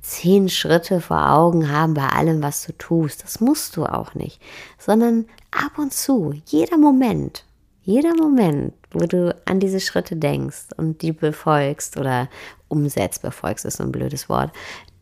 zehn 0.02 0.50
Schritte 0.50 1.02
vor 1.02 1.32
Augen 1.32 1.72
haben 1.72 1.94
bei 1.94 2.08
allem, 2.08 2.42
was 2.42 2.66
du 2.66 2.74
tust. 2.74 3.24
Das 3.24 3.40
musst 3.40 3.78
du 3.78 3.86
auch 3.86 4.16
nicht, 4.16 4.42
sondern 4.78 5.26
ab 5.52 5.78
und 5.78 5.94
zu, 5.94 6.34
jeder 6.46 6.78
Moment, 6.78 7.46
jeder 7.84 8.16
Moment, 8.16 8.74
wo 8.92 9.06
du 9.06 9.36
an 9.46 9.60
diese 9.60 9.80
Schritte 9.80 10.16
denkst 10.16 10.68
und 10.78 11.02
die 11.02 11.12
befolgst 11.12 11.98
oder 11.98 12.30
umsetzt, 12.70 13.22
befolgst 13.22 13.66
ist 13.66 13.78
so 13.78 13.84
ein 13.84 13.92
blödes 13.92 14.30
Wort, 14.30 14.52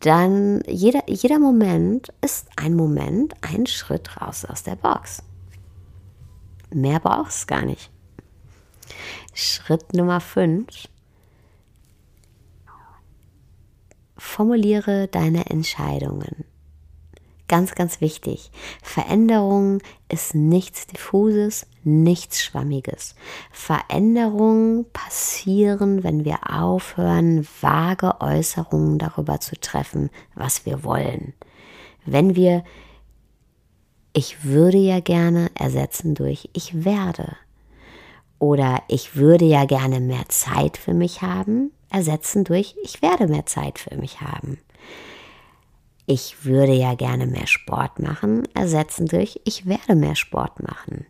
dann 0.00 0.62
jeder, 0.66 1.02
jeder 1.06 1.38
Moment 1.38 2.08
ist 2.20 2.48
ein 2.56 2.74
Moment, 2.74 3.34
ein 3.40 3.66
Schritt 3.66 4.20
raus 4.20 4.44
aus 4.44 4.62
der 4.62 4.76
Box. 4.76 5.22
Mehr 6.72 7.00
brauchst 7.00 7.48
gar 7.48 7.64
nicht. 7.64 7.90
Schritt 9.34 9.94
Nummer 9.94 10.20
5. 10.20 10.66
Formuliere 14.16 15.08
deine 15.08 15.46
Entscheidungen. 15.46 16.44
Ganz, 17.48 17.74
ganz 17.74 18.02
wichtig. 18.02 18.50
Veränderung 18.82 19.78
ist 20.10 20.34
nichts 20.34 20.86
Diffuses, 20.86 21.66
nichts 21.82 22.42
Schwammiges. 22.42 23.14
Veränderungen 23.50 24.84
passieren, 24.92 26.04
wenn 26.04 26.26
wir 26.26 26.38
aufhören, 26.52 27.48
vage 27.62 28.20
Äußerungen 28.20 28.98
darüber 28.98 29.40
zu 29.40 29.58
treffen, 29.58 30.10
was 30.34 30.66
wir 30.66 30.84
wollen. 30.84 31.32
Wenn 32.04 32.36
wir 32.36 32.64
ich 34.12 34.44
würde 34.44 34.78
ja 34.78 35.00
gerne 35.00 35.50
ersetzen 35.54 36.14
durch 36.14 36.50
ich 36.52 36.84
werde. 36.84 37.36
Oder 38.38 38.82
ich 38.88 39.16
würde 39.16 39.44
ja 39.44 39.64
gerne 39.64 40.00
mehr 40.00 40.28
Zeit 40.28 40.76
für 40.76 40.94
mich 40.94 41.22
haben, 41.22 41.72
ersetzen 41.90 42.44
durch 42.44 42.74
ich 42.82 43.00
werde 43.00 43.26
mehr 43.26 43.46
Zeit 43.46 43.78
für 43.78 43.96
mich 43.96 44.20
haben 44.20 44.58
ich 46.10 46.46
würde 46.46 46.72
ja 46.72 46.94
gerne 46.94 47.26
mehr 47.26 47.46
Sport 47.46 47.98
machen, 47.98 48.48
ersetzen 48.54 49.06
durch 49.06 49.40
ich 49.44 49.66
werde 49.66 49.94
mehr 49.94 50.16
Sport 50.16 50.60
machen. 50.60 51.04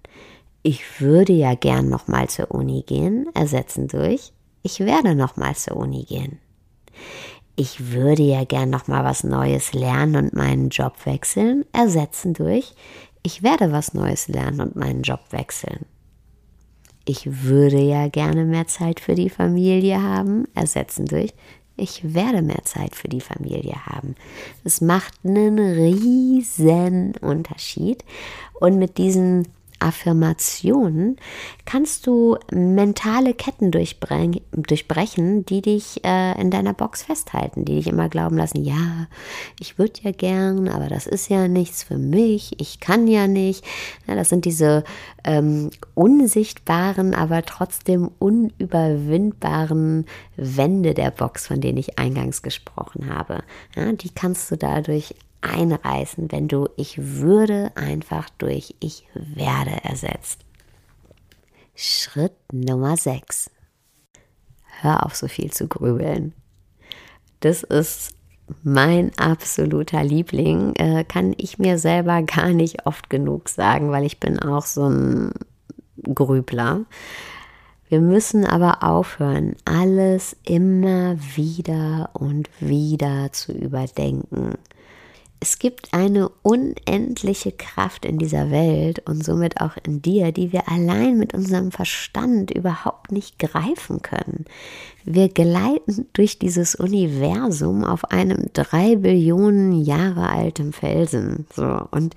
Ich 0.64 1.00
würde 1.00 1.32
ja 1.32 1.54
gern 1.54 1.88
nochmal 1.88 2.28
zur 2.28 2.50
Uni 2.50 2.82
gehen, 2.82 3.28
ersetzen 3.32 3.86
durch 3.86 4.32
ich 4.64 4.80
werde 4.80 5.14
nochmal 5.14 5.54
zur 5.54 5.76
Uni 5.76 6.04
gehen. 6.04 6.40
Ich 7.54 7.92
würde 7.92 8.24
ja 8.24 8.42
gern 8.42 8.70
nochmal 8.70 9.04
was 9.04 9.22
Neues 9.22 9.72
lernen 9.72 10.16
und 10.16 10.34
meinen 10.34 10.68
Job 10.68 11.06
wechseln, 11.06 11.64
ersetzen 11.72 12.34
durch 12.34 12.74
ich 13.22 13.44
werde 13.44 13.70
was 13.70 13.94
Neues 13.94 14.26
lernen 14.26 14.60
und 14.60 14.74
meinen 14.74 15.02
Job 15.02 15.20
wechseln. 15.30 15.86
Ich 17.04 17.44
würde 17.44 17.80
ja 17.80 18.08
gerne 18.08 18.44
mehr 18.44 18.66
Zeit 18.66 18.98
für 18.98 19.14
die 19.14 19.30
Familie 19.30 20.02
haben, 20.02 20.46
ersetzen 20.54 21.06
durch 21.06 21.32
ich 21.78 22.14
werde 22.14 22.42
mehr 22.42 22.64
Zeit 22.64 22.94
für 22.94 23.08
die 23.08 23.20
Familie 23.20 23.86
haben. 23.86 24.14
Es 24.64 24.80
macht 24.80 25.14
einen 25.24 25.58
riesen 25.58 27.14
Unterschied. 27.20 28.04
Und 28.60 28.78
mit 28.78 28.98
diesen 28.98 29.46
Affirmationen 29.78 31.16
kannst 31.64 32.06
du 32.06 32.36
mentale 32.50 33.34
Ketten 33.34 33.70
durchbrechen, 33.70 35.46
die 35.46 35.62
dich 35.62 36.04
äh, 36.04 36.40
in 36.40 36.50
deiner 36.50 36.74
Box 36.74 37.02
festhalten, 37.02 37.64
die 37.64 37.76
dich 37.76 37.86
immer 37.86 38.08
glauben 38.08 38.36
lassen, 38.36 38.64
ja, 38.64 39.06
ich 39.60 39.78
würde 39.78 40.00
ja 40.02 40.12
gern, 40.12 40.68
aber 40.68 40.88
das 40.88 41.06
ist 41.06 41.28
ja 41.28 41.48
nichts 41.48 41.82
für 41.82 41.98
mich, 41.98 42.60
ich 42.60 42.80
kann 42.80 43.06
ja 43.06 43.26
nicht. 43.26 43.64
Ja, 44.06 44.14
das 44.14 44.28
sind 44.28 44.44
diese 44.44 44.84
ähm, 45.24 45.70
unsichtbaren, 45.94 47.14
aber 47.14 47.42
trotzdem 47.42 48.10
unüberwindbaren 48.18 50.06
Wände 50.36 50.94
der 50.94 51.10
Box, 51.10 51.46
von 51.46 51.60
denen 51.60 51.78
ich 51.78 51.98
eingangs 51.98 52.42
gesprochen 52.42 53.14
habe. 53.14 53.42
Ja, 53.76 53.92
die 53.92 54.10
kannst 54.10 54.50
du 54.50 54.56
dadurch 54.56 55.14
einreißen, 55.40 56.30
wenn 56.32 56.48
du 56.48 56.68
ich 56.76 56.98
würde 56.98 57.72
einfach 57.74 58.28
durch 58.38 58.74
ich 58.80 59.06
werde 59.14 59.84
ersetzt. 59.84 60.40
Schritt 61.74 62.34
Nummer 62.52 62.96
6. 62.96 63.50
Hör 64.80 65.06
auf 65.06 65.14
so 65.14 65.28
viel 65.28 65.52
zu 65.52 65.68
grübeln. 65.68 66.34
Das 67.40 67.62
ist 67.62 68.14
mein 68.62 69.16
absoluter 69.16 70.02
Liebling. 70.02 70.74
Äh, 70.76 71.04
kann 71.04 71.34
ich 71.36 71.58
mir 71.58 71.78
selber 71.78 72.22
gar 72.22 72.50
nicht 72.50 72.86
oft 72.86 73.10
genug 73.10 73.48
sagen, 73.48 73.90
weil 73.90 74.04
ich 74.04 74.18
bin 74.18 74.38
auch 74.38 74.66
so 74.66 74.88
ein 74.88 75.32
Grübler. 76.02 76.84
Wir 77.88 78.00
müssen 78.00 78.44
aber 78.44 78.82
aufhören, 78.82 79.54
alles 79.64 80.36
immer 80.44 81.16
wieder 81.36 82.10
und 82.12 82.50
wieder 82.60 83.32
zu 83.32 83.52
überdenken 83.52 84.54
es 85.40 85.58
gibt 85.58 85.94
eine 85.94 86.28
unendliche 86.42 87.52
Kraft 87.52 88.04
in 88.04 88.18
dieser 88.18 88.50
Welt 88.50 89.00
und 89.08 89.24
somit 89.24 89.60
auch 89.60 89.76
in 89.84 90.02
dir, 90.02 90.32
die 90.32 90.52
wir 90.52 90.68
allein 90.68 91.16
mit 91.16 91.32
unserem 91.32 91.70
Verstand 91.70 92.50
überhaupt 92.50 93.12
nicht 93.12 93.38
greifen 93.38 94.02
können. 94.02 94.46
Wir 95.04 95.28
gleiten 95.28 96.08
durch 96.12 96.38
dieses 96.38 96.74
Universum 96.74 97.84
auf 97.84 98.04
einem 98.06 98.46
drei 98.52 98.96
Billionen 98.96 99.80
Jahre 99.84 100.28
alten 100.28 100.72
Felsen. 100.72 101.46
So, 101.54 101.86
und 101.92 102.16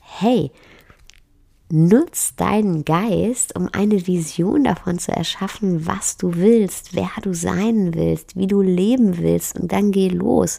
hey, 0.00 0.50
nutz 1.68 2.34
deinen 2.36 2.86
Geist, 2.86 3.54
um 3.54 3.68
eine 3.72 4.06
Vision 4.06 4.64
davon 4.64 4.98
zu 4.98 5.12
erschaffen, 5.12 5.86
was 5.86 6.16
du 6.16 6.36
willst, 6.36 6.94
wer 6.94 7.10
du 7.22 7.34
sein 7.34 7.94
willst, 7.94 8.34
wie 8.34 8.46
du 8.46 8.62
leben 8.62 9.18
willst 9.18 9.58
und 9.58 9.72
dann 9.72 9.92
geh 9.92 10.08
los 10.08 10.58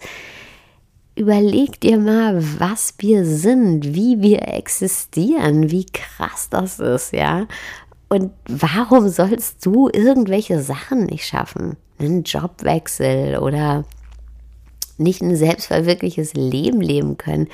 überleg 1.16 1.80
dir 1.80 1.98
mal, 1.98 2.44
was 2.60 2.96
wir 2.98 3.26
sind, 3.26 3.94
wie 3.94 4.22
wir 4.22 4.48
existieren, 4.48 5.70
wie 5.70 5.86
krass 5.86 6.50
das 6.50 6.80
ist, 6.80 7.14
ja. 7.14 7.48
Und 8.10 8.32
warum 8.48 9.10
sollst 9.10 9.66
du 9.66 9.90
irgendwelche 9.92 10.62
Sachen 10.62 11.06
nicht 11.06 11.26
schaffen? 11.26 11.78
Einen 12.00 12.24
Jobwechsel 12.24 13.38
oder 13.38 13.86
nicht 14.98 15.22
ein 15.22 15.36
selbstverwirkliches 15.36 16.34
Leben 16.34 16.82
leben 16.82 17.18
können? 17.18 17.48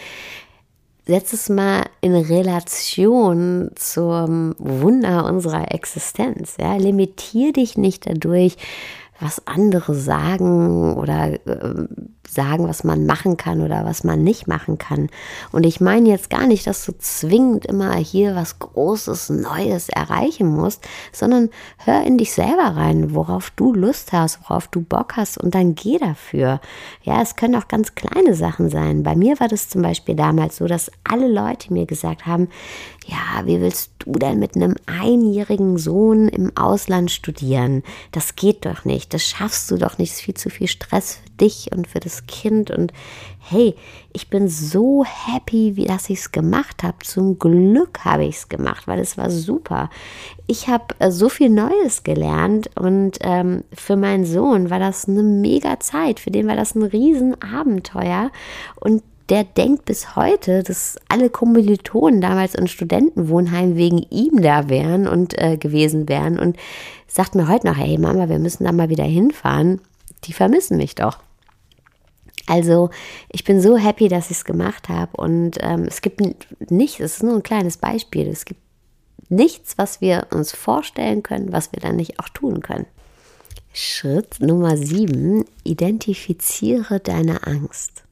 Setz 1.05 1.33
es 1.33 1.49
mal 1.49 1.85
in 2.01 2.13
Relation 2.13 3.71
zum 3.75 4.53
Wunder 4.59 5.25
unserer 5.25 5.73
Existenz. 5.73 6.57
Ja? 6.59 6.75
Limitier 6.75 7.51
dich 7.53 7.77
nicht 7.77 8.05
dadurch, 8.07 8.57
was 9.19 9.45
andere 9.47 9.95
sagen 9.95 10.95
oder 10.95 11.33
äh, 11.45 11.87
sagen, 12.27 12.67
was 12.67 12.83
man 12.83 13.05
machen 13.05 13.37
kann 13.37 13.61
oder 13.61 13.85
was 13.85 14.03
man 14.03 14.23
nicht 14.23 14.47
machen 14.47 14.77
kann. 14.77 15.09
Und 15.51 15.65
ich 15.65 15.81
meine 15.81 16.09
jetzt 16.09 16.29
gar 16.29 16.45
nicht, 16.45 16.67
dass 16.67 16.85
du 16.85 16.93
zwingend 16.97 17.65
immer 17.65 17.95
hier 17.95 18.35
was 18.35 18.59
Großes, 18.59 19.29
Neues 19.29 19.89
erreichen 19.89 20.47
musst, 20.47 20.87
sondern 21.11 21.49
hör 21.77 22.03
in 22.03 22.17
dich 22.17 22.33
selber 22.33 22.75
rein, 22.75 23.15
worauf 23.15 23.49
du 23.51 23.73
Lust 23.73 24.13
hast, 24.13 24.39
worauf 24.43 24.67
du 24.67 24.81
Bock 24.81 25.17
hast 25.17 25.37
und 25.37 25.55
dann 25.55 25.75
geh 25.75 25.97
dafür. 25.97 26.61
Ja, 27.01 27.21
es 27.21 27.35
können 27.35 27.55
auch 27.55 27.67
ganz 27.67 27.95
kleine 27.95 28.35
Sachen 28.35 28.69
sein. 28.69 29.03
Bei 29.03 29.15
mir 29.15 29.39
war 29.39 29.47
das 29.47 29.69
zum 29.69 29.81
Beispiel 29.81 30.15
damals 30.15 30.57
so, 30.57 30.67
dass 30.67 30.91
alle 31.03 31.27
Leute 31.27 31.73
mir 31.73 31.85
gesagt 31.85 32.25
haben, 32.25 32.49
ja, 33.05 33.45
wie 33.45 33.59
willst 33.59 33.91
du 33.99 34.11
denn 34.11 34.37
mit 34.37 34.55
einem 34.55 34.75
einjährigen 34.85 35.77
Sohn 35.77 36.27
im 36.27 36.55
Ausland 36.55 37.09
studieren? 37.09 37.81
Das 38.11 38.35
geht 38.35 38.65
doch 38.65 38.85
nicht, 38.85 39.08
das 39.09 39.23
schaffst 39.23 39.69
du 39.71 39.77
doch 39.77 39.97
nicht, 39.97 40.11
es 40.11 40.17
ist 40.19 40.23
viel 40.23 40.33
zu 40.35 40.49
viel 40.49 40.67
Stress 40.67 41.15
für 41.15 41.29
dich 41.41 41.71
und 41.71 41.87
für 41.87 41.99
das 41.99 42.27
Kind. 42.27 42.71
Und 42.71 42.93
hey, 43.39 43.75
ich 44.13 44.29
bin 44.29 44.47
so 44.47 45.03
happy, 45.03 45.75
wie 45.75 45.85
dass 45.85 46.09
ich 46.09 46.19
es 46.19 46.31
gemacht 46.31 46.83
habe. 46.83 46.97
Zum 47.03 47.39
Glück 47.39 48.05
habe 48.05 48.25
ich 48.25 48.35
es 48.35 48.49
gemacht, 48.49 48.87
weil 48.87 48.99
es 48.99 49.17
war 49.17 49.29
super. 49.29 49.89
Ich 50.47 50.67
habe 50.67 50.95
äh, 50.99 51.11
so 51.11 51.29
viel 51.29 51.49
Neues 51.49 52.03
gelernt 52.03 52.69
und 52.75 53.17
ähm, 53.21 53.63
für 53.73 53.95
meinen 53.95 54.25
Sohn 54.25 54.69
war 54.69 54.79
das 54.79 55.07
eine 55.07 55.23
mega 55.23 55.79
Zeit. 55.79 56.19
Für 56.19 56.31
den 56.31 56.47
war 56.47 56.55
das 56.55 56.75
ein 56.75 56.83
Riesenabenteuer. 56.83 58.31
Und 58.79 59.03
der 59.29 59.43
denkt 59.43 59.85
bis 59.85 60.15
heute, 60.15 60.63
dass 60.63 60.97
alle 61.07 61.29
Kommilitonen 61.29 62.19
damals 62.19 62.55
in 62.55 62.67
Studentenwohnheim 62.67 63.75
wegen 63.75 63.99
ihm 64.09 64.41
da 64.41 64.69
wären 64.69 65.07
und 65.07 65.39
äh, 65.39 65.57
gewesen 65.57 66.09
wären 66.09 66.39
und 66.39 66.57
sagt 67.09 67.35
mir 67.35 67.49
heute 67.49 67.67
noch, 67.67 67.75
hey 67.75 67.97
Mama, 67.97 68.29
wir 68.29 68.39
müssen 68.39 68.63
da 68.63 68.71
mal 68.71 68.89
wieder 68.89 69.03
hinfahren. 69.03 69.81
Die 70.25 70.33
vermissen 70.33 70.77
mich 70.77 70.95
doch. 70.95 71.19
Also 72.47 72.89
ich 73.29 73.43
bin 73.43 73.61
so 73.61 73.77
happy, 73.77 74.07
dass 74.07 74.31
ich 74.31 74.37
es 74.37 74.45
gemacht 74.45 74.89
habe 74.89 75.15
und 75.17 75.57
ähm, 75.61 75.83
es 75.83 76.01
gibt 76.01 76.21
nichts, 76.71 76.99
es 76.99 77.15
ist 77.15 77.23
nur 77.23 77.35
ein 77.35 77.43
kleines 77.43 77.77
Beispiel, 77.77 78.27
es 78.27 78.43
gibt 78.43 78.61
nichts, 79.29 79.77
was 79.77 80.01
wir 80.01 80.27
uns 80.31 80.51
vorstellen 80.51 81.21
können, 81.21 81.51
was 81.51 81.71
wir 81.71 81.79
dann 81.79 81.95
nicht 81.95 82.19
auch 82.19 82.29
tun 82.29 82.61
können. 82.61 82.87
Schritt 83.71 84.39
Nummer 84.39 84.77
7, 84.77 85.45
identifiziere 85.63 86.99
deine 86.99 87.45
Angst. 87.45 88.03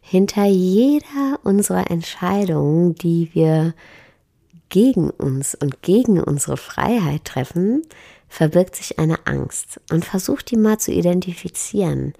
Hinter 0.00 0.44
jeder 0.44 1.38
unserer 1.44 1.88
Entscheidungen, 1.88 2.96
die 2.96 3.30
wir 3.32 3.74
gegen 4.72 5.10
uns 5.10 5.54
und 5.54 5.82
gegen 5.82 6.18
unsere 6.18 6.56
Freiheit 6.56 7.26
treffen, 7.26 7.82
verbirgt 8.26 8.74
sich 8.74 8.98
eine 8.98 9.26
Angst. 9.26 9.80
Und 9.90 10.04
versuch 10.04 10.40
die 10.40 10.56
mal 10.56 10.78
zu 10.78 10.90
identifizieren. 10.90 12.14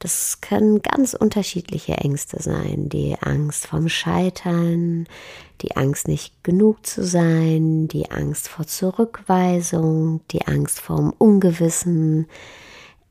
Das 0.00 0.40
können 0.40 0.82
ganz 0.82 1.14
unterschiedliche 1.14 1.94
Ängste 1.94 2.42
sein. 2.42 2.88
Die 2.88 3.16
Angst 3.20 3.68
vom 3.68 3.88
Scheitern, 3.88 5.06
die 5.62 5.76
Angst 5.76 6.08
nicht 6.08 6.42
genug 6.42 6.84
zu 6.84 7.04
sein, 7.04 7.86
die 7.86 8.10
Angst 8.10 8.48
vor 8.48 8.66
Zurückweisung, 8.66 10.20
die 10.32 10.44
Angst 10.46 10.80
vorm 10.80 11.14
Ungewissen, 11.16 12.26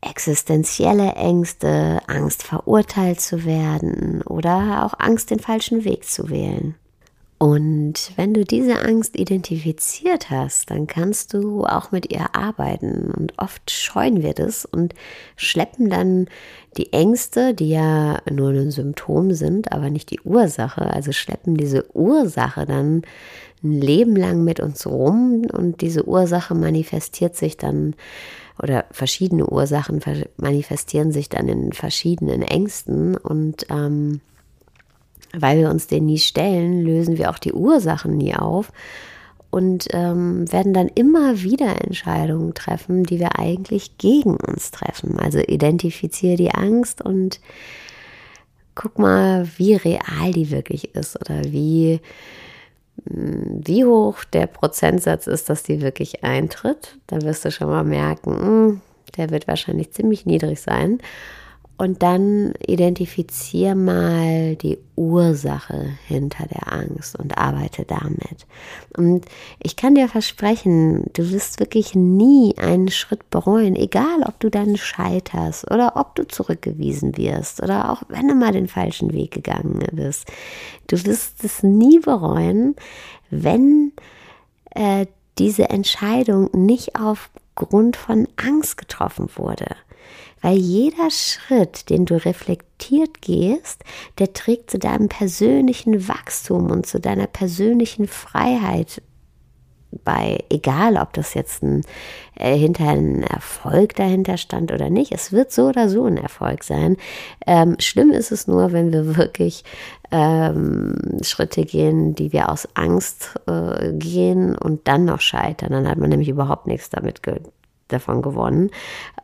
existenzielle 0.02 1.14
Ängste, 1.14 2.02
Angst 2.08 2.44
verurteilt 2.44 3.22
zu 3.22 3.46
werden 3.46 4.22
oder 4.24 4.86
auch 4.86 5.00
Angst, 5.00 5.32
den 5.32 5.40
falschen 5.40 5.86
Weg 5.86 6.04
zu 6.04 6.30
wählen. 6.30 6.76
Und 7.46 8.12
wenn 8.16 8.34
du 8.34 8.44
diese 8.44 8.82
Angst 8.82 9.16
identifiziert 9.16 10.32
hast, 10.32 10.72
dann 10.72 10.88
kannst 10.88 11.36
du 11.36 11.64
auch 11.64 11.92
mit 11.92 12.12
ihr 12.12 12.34
arbeiten. 12.34 13.12
Und 13.12 13.34
oft 13.38 13.70
scheuen 13.70 14.24
wir 14.24 14.34
das 14.34 14.66
und 14.66 14.96
schleppen 15.36 15.92
dann 15.92 16.26
die 16.76 16.92
Ängste, 16.92 17.54
die 17.54 17.70
ja 17.70 18.20
nur 18.32 18.50
ein 18.50 18.72
Symptom 18.72 19.34
sind, 19.34 19.72
aber 19.72 19.92
nicht 19.92 20.10
die 20.10 20.22
Ursache, 20.22 20.92
also 20.92 21.12
schleppen 21.12 21.56
diese 21.56 21.86
Ursache 21.96 22.66
dann 22.66 23.04
ein 23.64 23.80
Leben 23.80 24.16
lang 24.16 24.44
mit 24.44 24.60
uns 24.60 24.88
rum 24.88 25.46
und 25.54 25.82
diese 25.82 26.08
Ursache 26.08 26.56
manifestiert 26.56 27.36
sich 27.36 27.58
dann 27.58 27.94
oder 28.58 28.86
verschiedene 28.90 29.46
Ursachen 29.46 30.02
manifestieren 30.38 31.12
sich 31.12 31.30
dann 31.30 31.48
in 31.48 31.74
verschiedenen 31.74 32.42
Ängsten 32.42 33.16
und 33.16 33.68
ähm, 33.70 34.22
weil 35.40 35.60
wir 35.60 35.70
uns 35.70 35.88
denen 35.88 36.08
nie 36.08 36.20
stellen, 36.20 36.82
lösen 36.82 37.18
wir 37.18 37.30
auch 37.30 37.40
die 37.40 37.54
Ursachen 37.54 38.18
nie 38.18 38.36
auf 38.36 38.72
und 39.56 39.88
ähm, 39.92 40.52
werden 40.52 40.74
dann 40.74 40.90
immer 40.90 41.42
wieder 41.42 41.82
Entscheidungen 41.82 42.54
treffen, 42.54 43.04
die 43.04 43.20
wir 43.20 43.40
eigentlich 43.40 43.98
gegen 43.98 44.36
uns 44.36 44.72
treffen. 44.72 45.18
Also 45.18 45.40
identifiziere 45.40 46.36
die 46.36 46.52
Angst 46.52 47.02
und 47.02 47.40
guck 48.76 49.00
mal, 49.00 49.48
wie 49.56 49.76
real 49.76 50.34
die 50.34 50.52
wirklich 50.52 50.94
ist 50.94 51.16
oder 51.22 51.42
wie, 51.46 52.02
hm, 53.10 53.62
wie 53.66 53.86
hoch 53.86 54.26
der 54.26 54.48
Prozentsatz 54.48 55.26
ist, 55.28 55.50
dass 55.50 55.64
die 55.64 55.82
wirklich 55.82 56.26
eintritt. 56.26 56.98
Da 57.08 57.22
wirst 57.22 57.46
du 57.46 57.52
schon 57.52 57.70
mal 57.70 57.86
merken, 57.86 58.38
hm, 58.38 58.82
der 59.16 59.30
wird 59.30 59.48
wahrscheinlich 59.48 59.92
ziemlich 59.92 60.26
niedrig 60.26 60.60
sein. 60.60 61.00
Und 61.78 62.04
dann 62.04 62.54
identifizier 62.66 63.76
mal 63.76 64.56
die 64.56 64.78
Ursache 64.96 65.90
hinter 66.08 66.48
der 66.48 66.72
Angst 66.72 67.20
und 67.20 67.38
arbeite 67.38 67.84
damit. 67.84 68.46
Und 68.96 69.26
ich 69.62 69.76
kann 69.76 69.96
dir 69.96 70.08
versprechen, 70.08 71.06
du 71.14 71.32
wirst 71.32 71.60
wirklich 71.60 71.94
nie 71.94 72.58
einen 72.58 72.88
Schritt 72.88 73.30
bereuen, 73.30 73.76
egal 73.76 74.24
ob 74.26 74.40
du 74.40 74.50
dann 74.50 74.78
scheiterst 74.78 75.70
oder 75.70 75.98
ob 75.98 76.16
du 76.16 76.26
zurückgewiesen 76.26 77.18
wirst 77.18 77.62
oder 77.62 77.92
auch 77.92 78.04
wenn 78.08 78.30
du 78.30 78.36
mal 78.36 78.54
den 78.54 78.70
falschen 78.70 79.12
Weg 79.12 79.32
gegangen 79.32 79.84
bist. 79.92 80.32
Du 80.88 81.04
wirst 81.06 81.44
es 81.44 81.62
nie 81.62 82.00
bereuen, 82.00 82.76
wenn 83.30 83.92
äh, 84.76 85.08
diese 85.38 85.70
Entscheidung 85.70 86.50
nicht 86.54 86.96
aufgrund 86.96 87.98
von 87.98 88.28
Angst 88.38 88.78
getroffen 88.78 89.30
wurde. 89.36 89.76
Weil 90.46 90.58
jeder 90.58 91.10
Schritt, 91.10 91.90
den 91.90 92.06
du 92.06 92.24
reflektiert 92.24 93.20
gehst, 93.20 93.84
der 94.20 94.32
trägt 94.34 94.70
zu 94.70 94.78
deinem 94.78 95.10
persönlichen 95.10 96.08
Wachstum 96.08 96.70
und 96.70 96.86
zu 96.86 97.00
deiner 97.00 97.26
persönlichen 97.26 98.08
Freiheit 98.08 99.02
bei, 100.04 100.44
egal 100.52 100.98
ob 100.98 101.14
das 101.14 101.34
jetzt 101.34 101.64
ein, 101.64 101.82
äh, 102.36 102.56
hinter 102.56 102.90
ein 102.90 103.24
Erfolg 103.24 103.96
dahinter 103.96 104.38
stand 104.38 104.72
oder 104.72 104.92
nicht. 104.92 105.12
Es 105.12 105.32
wird 105.32 105.52
so 105.52 105.70
oder 105.70 105.90
so 105.90 106.06
ein 106.06 106.18
Erfolg 106.18 106.64
sein. 106.64 106.98
Ähm, 107.48 107.78
schlimm 107.80 108.12
ist 108.12 108.32
es 108.32 108.46
nur, 108.46 108.72
wenn 108.72 108.94
wir 108.94 109.18
wirklich 109.18 109.64
ähm, 110.12 110.96
Schritte 111.24 111.66
gehen, 111.66 112.14
die 112.14 112.34
wir 112.34 112.50
aus 112.50 112.68
Angst 112.76 113.40
äh, 113.48 113.94
gehen 113.94 114.56
und 114.56 114.88
dann 114.88 115.06
noch 115.06 115.22
scheitern. 115.22 115.72
Dann 115.72 115.88
hat 115.88 115.98
man 115.98 116.10
nämlich 116.10 116.30
überhaupt 116.30 116.68
nichts 116.68 116.92
damit 116.92 117.24
ge 117.24 117.40
davon 117.88 118.22
gewonnen. 118.22 118.72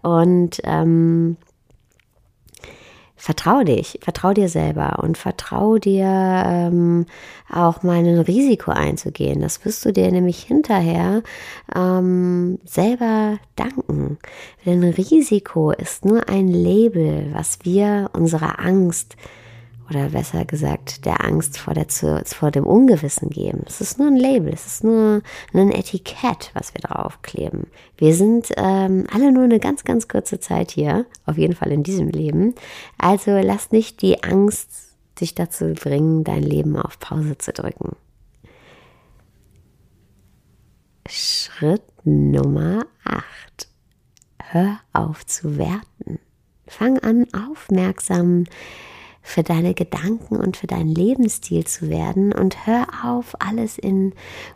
Und 0.01 0.61
ähm, 0.63 1.37
vertrau 3.21 3.63
dich, 3.63 3.99
vertrau 4.01 4.33
dir 4.33 4.49
selber 4.49 4.97
und 5.03 5.15
vertrau 5.15 5.77
dir 5.77 6.05
ähm, 6.07 7.05
auch 7.51 7.83
mal 7.83 7.99
ein 7.99 8.19
Risiko 8.19 8.71
einzugehen. 8.71 9.41
Das 9.41 9.63
wirst 9.63 9.85
du 9.85 9.93
dir 9.93 10.11
nämlich 10.11 10.41
hinterher 10.41 11.21
ähm, 11.75 12.57
selber 12.65 13.37
danken. 13.55 14.17
Denn 14.65 14.83
Risiko 14.83 15.69
ist 15.69 16.03
nur 16.03 16.29
ein 16.29 16.47
Label, 16.47 17.29
was 17.31 17.59
wir 17.61 18.09
unserer 18.13 18.59
Angst 18.59 19.15
oder 19.89 20.09
besser 20.09 20.45
gesagt 20.45 21.05
der 21.05 21.23
Angst 21.23 21.57
vor, 21.57 21.73
der, 21.73 21.87
vor 21.89 22.51
dem 22.51 22.65
Ungewissen 22.65 23.29
geben. 23.29 23.63
Es 23.65 23.81
ist 23.81 23.99
nur 23.99 24.07
ein 24.07 24.15
Label, 24.15 24.53
es 24.53 24.65
ist 24.65 24.83
nur 24.83 25.21
ein 25.53 25.71
Etikett, 25.71 26.51
was 26.53 26.73
wir 26.73 26.81
draufkleben. 26.81 27.67
Wir 27.97 28.15
sind 28.15 28.51
ähm, 28.57 29.05
alle 29.13 29.31
nur 29.31 29.43
eine 29.43 29.59
ganz, 29.59 29.83
ganz 29.83 30.07
kurze 30.07 30.39
Zeit 30.39 30.71
hier, 30.71 31.05
auf 31.25 31.37
jeden 31.37 31.55
Fall 31.55 31.71
in 31.71 31.83
diesem 31.83 32.09
Leben. 32.09 32.55
Also 32.97 33.31
lass 33.37 33.71
nicht 33.71 34.01
die 34.01 34.23
Angst 34.23 34.69
dich 35.19 35.35
dazu 35.35 35.73
bringen, 35.73 36.23
dein 36.23 36.43
Leben 36.43 36.77
auf 36.77 36.99
Pause 36.99 37.37
zu 37.37 37.53
drücken. 37.53 37.95
Schritt 41.07 41.83
Nummer 42.03 42.85
8. 43.03 43.67
Hör 44.39 44.79
auf 44.93 45.25
zu 45.25 45.57
werten. 45.57 46.19
Fang 46.67 46.99
an, 46.99 47.27
aufmerksam 47.33 48.45
für 49.21 49.43
deine 49.43 49.73
Gedanken 49.73 50.37
und 50.37 50.57
für 50.57 50.67
deinen 50.67 50.93
Lebensstil 50.93 51.65
zu 51.65 51.89
werden 51.89 52.33
und 52.33 52.65
hör 52.65 52.87
auf, 53.03 53.35
alles 53.39 53.77
in 53.77 54.13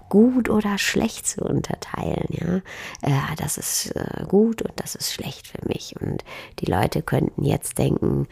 gut 0.10 0.50
oder 0.50 0.78
schlecht 0.78 1.28
zu 1.28 1.42
unterteilen. 1.42 2.26
Ja, 2.30 2.58
äh, 3.02 3.36
das 3.38 3.58
ist 3.58 3.96
äh, 3.96 4.26
gut 4.28 4.62
und 4.62 4.74
das 4.78 4.96
ist 4.96 5.14
schlecht 5.14 5.48
für 5.48 5.68
mich. 5.68 5.96
Und 6.00 6.24
die 6.60 6.66
Leute 6.66 7.02
könnten 7.02 7.44
jetzt 7.44 7.78
denken, 7.78 8.28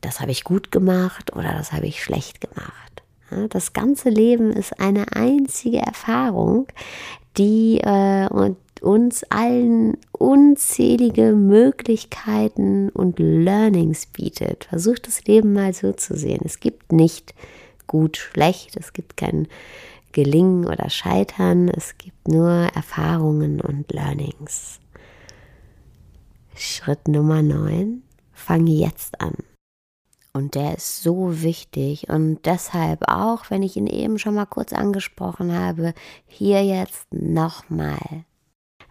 das 0.00 0.20
habe 0.20 0.30
ich 0.30 0.44
gut 0.44 0.70
gemacht 0.70 1.34
oder 1.34 1.52
das 1.52 1.72
habe 1.72 1.86
ich 1.86 2.02
schlecht 2.02 2.40
gemacht. 2.40 3.02
Ja, 3.30 3.48
das 3.48 3.72
ganze 3.72 4.10
Leben 4.10 4.52
ist 4.52 4.78
eine 4.80 5.12
einzige 5.12 5.78
Erfahrung, 5.78 6.66
die 7.36 7.80
äh, 7.80 8.28
uns 8.84 9.24
allen 9.30 9.96
unzählige 10.12 11.32
Möglichkeiten 11.32 12.90
und 12.90 13.18
Learnings 13.18 14.06
bietet. 14.06 14.64
Versuch 14.64 14.98
das 14.98 15.24
Leben 15.24 15.52
mal 15.52 15.72
so 15.72 15.92
zu 15.92 16.16
sehen. 16.16 16.42
Es 16.44 16.60
gibt 16.60 16.92
nicht 16.92 17.34
gut, 17.86 18.16
schlecht, 18.16 18.76
es 18.76 18.92
gibt 18.92 19.16
kein 19.16 19.48
Gelingen 20.12 20.66
oder 20.66 20.90
Scheitern, 20.90 21.68
es 21.68 21.98
gibt 21.98 22.28
nur 22.28 22.50
Erfahrungen 22.50 23.60
und 23.60 23.92
Learnings. 23.92 24.78
Schritt 26.54 27.08
Nummer 27.08 27.42
9, 27.42 28.02
fange 28.32 28.70
jetzt 28.70 29.20
an. 29.20 29.34
Und 30.32 30.56
der 30.56 30.76
ist 30.76 31.02
so 31.02 31.42
wichtig 31.42 32.08
und 32.08 32.44
deshalb 32.44 33.08
auch, 33.08 33.50
wenn 33.50 33.62
ich 33.62 33.76
ihn 33.76 33.86
eben 33.86 34.18
schon 34.18 34.34
mal 34.34 34.46
kurz 34.46 34.72
angesprochen 34.72 35.52
habe, 35.52 35.94
hier 36.26 36.64
jetzt 36.64 37.06
nochmal. 37.12 38.24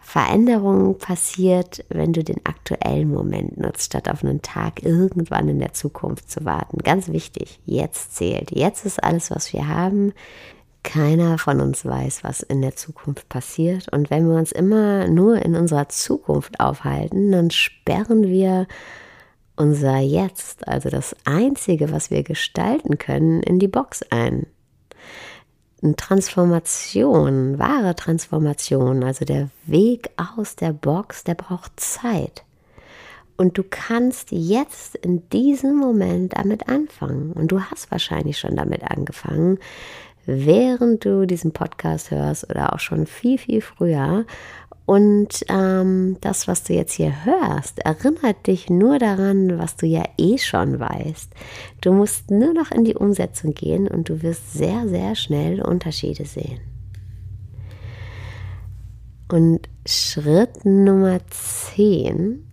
Veränderung 0.06 0.98
passiert, 0.98 1.86
wenn 1.88 2.12
du 2.12 2.24
den 2.24 2.46
aktuellen 2.46 3.10
Moment 3.10 3.58
nutzt, 3.58 3.86
statt 3.86 4.10
auf 4.10 4.24
einen 4.24 4.42
Tag 4.42 4.84
irgendwann 4.84 5.48
in 5.48 5.60
der 5.60 5.74
Zukunft 5.74 6.30
zu 6.30 6.44
warten. 6.44 6.80
Ganz 6.80 7.08
wichtig, 7.08 7.62
jetzt 7.66 8.16
zählt. 8.16 8.52
Jetzt 8.52 8.86
ist 8.86 9.02
alles, 9.02 9.32
was 9.32 9.54
wir 9.54 9.70
haben. 9.70 10.14
Keiner 10.84 11.38
von 11.38 11.62
uns 11.62 11.86
weiß, 11.86 12.26
was 12.26 12.42
in 12.42 12.62
der 12.62 12.76
Zukunft 12.76 13.30
passiert. 13.30 13.88
Und 13.94 14.12
wenn 14.12 14.28
wir 14.28 14.36
uns 14.36 14.52
immer 14.52 15.08
nur 15.08 15.44
in 15.44 15.56
unserer 15.56 15.88
Zukunft 15.88 16.60
aufhalten, 16.60 17.32
dann 17.32 17.50
sperren 17.50 18.24
wir 18.24 18.68
unser 19.56 20.00
Jetzt, 20.00 20.68
also 20.68 20.90
das 20.90 21.16
Einzige, 21.24 21.92
was 21.92 22.12
wir 22.12 22.24
gestalten 22.24 22.98
können, 22.98 23.42
in 23.42 23.58
die 23.58 23.70
Box 23.70 24.04
ein. 24.10 24.48
Transformation, 25.98 27.60
wahre 27.60 27.96
Transformation, 27.96 29.04
also 29.04 29.26
der 29.26 29.50
Weg 29.66 30.10
aus 30.16 30.56
der 30.56 30.72
Box, 30.72 31.24
der 31.24 31.36
braucht 31.36 31.78
Zeit. 31.80 32.44
Und 33.36 33.58
du 33.58 33.64
kannst 33.70 34.32
jetzt 34.32 34.96
in 34.96 35.28
diesem 35.30 35.76
Moment 35.76 36.38
damit 36.38 36.70
anfangen. 36.70 37.34
Und 37.34 37.52
du 37.52 37.60
hast 37.60 37.92
wahrscheinlich 37.92 38.38
schon 38.38 38.56
damit 38.56 38.84
angefangen, 38.84 39.60
während 40.26 41.04
du 41.04 41.26
diesen 41.26 41.52
Podcast 41.52 42.12
hörst 42.12 42.50
oder 42.50 42.74
auch 42.74 42.80
schon 42.80 43.06
viel, 43.06 43.38
viel 43.38 43.62
früher. 43.62 44.26
Und 44.86 45.46
ähm, 45.48 46.18
das, 46.20 46.48
was 46.48 46.64
du 46.64 46.74
jetzt 46.74 46.94
hier 46.94 47.26
hörst, 47.26 47.80
erinnert 47.80 48.48
dich 48.48 48.70
nur 48.70 49.00
daran, 49.00 49.58
was 49.58 49.78
du 49.78 49.86
ja 49.86 50.04
eh 50.18 50.38
schon 50.38 50.80
weißt. 50.80 51.32
Du 51.80 51.94
musst 51.94 52.30
nur 52.30 52.54
noch 52.54 52.72
in 52.72 52.84
die 52.84 52.96
Umsetzung 52.96 53.54
gehen 53.54 53.88
und 53.88 54.10
du 54.10 54.22
wirst 54.22 54.54
sehr, 54.54 54.88
sehr 54.90 55.16
schnell 55.16 55.62
Unterschiede 55.62 56.26
sehen. 56.26 56.60
Und 59.32 59.70
Schritt 59.86 60.66
Nummer 60.66 61.20
10, 61.30 62.46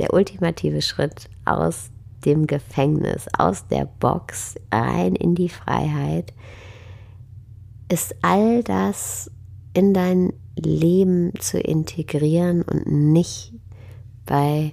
der 0.00 0.12
ultimative 0.12 0.82
Schritt 0.82 1.30
aus 1.44 1.90
dem 2.24 2.46
Gefängnis, 2.46 3.26
aus 3.38 3.68
der 3.68 3.86
Box 3.86 4.56
rein 4.72 5.14
in 5.14 5.36
die 5.36 5.48
Freiheit, 5.48 6.32
ist 7.88 8.16
all 8.22 8.64
das 8.64 9.30
in 9.74 9.94
dein 9.94 10.32
Leben 10.56 11.32
zu 11.38 11.58
integrieren 11.58 12.62
und 12.62 12.86
nicht 12.86 13.52
bei 14.26 14.72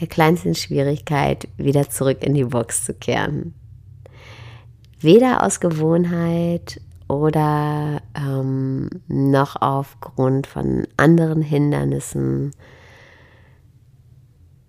der 0.00 0.06
kleinsten 0.06 0.54
Schwierigkeit 0.54 1.48
wieder 1.56 1.88
zurück 1.88 2.22
in 2.22 2.34
die 2.34 2.44
Box 2.44 2.84
zu 2.84 2.94
kehren. 2.94 3.54
Weder 5.00 5.42
aus 5.42 5.60
Gewohnheit 5.60 6.80
oder 7.08 8.02
ähm, 8.14 8.90
noch 9.08 9.60
aufgrund 9.60 10.46
von 10.46 10.86
anderen 10.96 11.42
Hindernissen. 11.42 12.52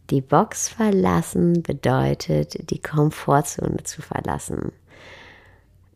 Die 0.10 0.22
Box 0.22 0.70
verlassen 0.70 1.64
bedeutet, 1.64 2.70
die 2.70 2.82
Komfortzone 2.82 3.84
zu 3.84 4.02
verlassen. 4.02 4.72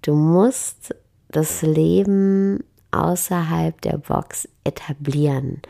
Du 0.02 0.16
musst 0.16 0.96
das 1.30 1.62
Leben 1.62 2.64
außerhalb 2.92 3.80
der 3.82 3.98
Box 3.98 4.48
etablieren, 4.64 5.62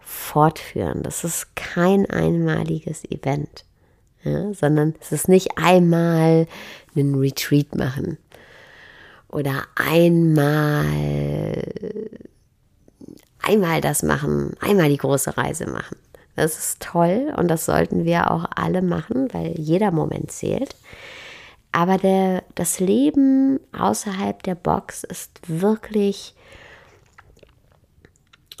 fortführen. 0.00 1.02
Das 1.02 1.24
ist 1.24 1.54
kein 1.54 2.08
einmaliges 2.08 3.04
Event, 3.04 3.64
ja, 4.24 4.52
sondern 4.54 4.94
es 5.00 5.12
ist 5.12 5.28
nicht 5.28 5.56
einmal 5.56 6.46
einen 6.96 7.14
Retreat 7.14 7.74
machen 7.74 8.18
oder 9.28 9.64
einmal 9.76 10.84
einmal 13.40 13.80
das 13.80 14.02
machen, 14.02 14.52
einmal 14.60 14.88
die 14.88 14.96
große 14.96 15.36
Reise 15.36 15.66
machen. 15.66 15.96
Das 16.36 16.56
ist 16.56 16.80
toll 16.80 17.32
und 17.36 17.48
das 17.48 17.64
sollten 17.64 18.04
wir 18.04 18.30
auch 18.30 18.44
alle 18.54 18.82
machen, 18.82 19.28
weil 19.32 19.58
jeder 19.58 19.90
Moment 19.90 20.30
zählt. 20.30 20.76
Aber 21.72 21.98
der, 21.98 22.44
das 22.54 22.80
Leben 22.80 23.58
außerhalb 23.76 24.42
der 24.42 24.54
Box 24.54 25.04
ist 25.04 25.40
wirklich 25.46 26.34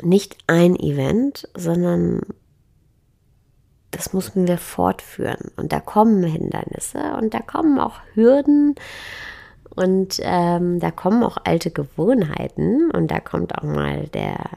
nicht 0.02 0.36
ein 0.46 0.76
Event, 0.76 1.48
sondern 1.56 2.20
das 3.90 4.12
müssen 4.12 4.46
wir 4.46 4.58
fortführen. 4.58 5.50
Und 5.56 5.72
da 5.72 5.80
kommen 5.80 6.22
Hindernisse 6.22 7.16
und 7.18 7.34
da 7.34 7.40
kommen 7.40 7.78
auch 7.78 8.00
Hürden 8.14 8.74
und 9.70 10.18
ähm, 10.22 10.80
da 10.80 10.90
kommen 10.90 11.22
auch 11.22 11.38
alte 11.44 11.70
Gewohnheiten 11.70 12.90
und 12.90 13.10
da 13.10 13.20
kommt 13.20 13.56
auch 13.56 13.62
mal 13.62 14.06
der 14.08 14.50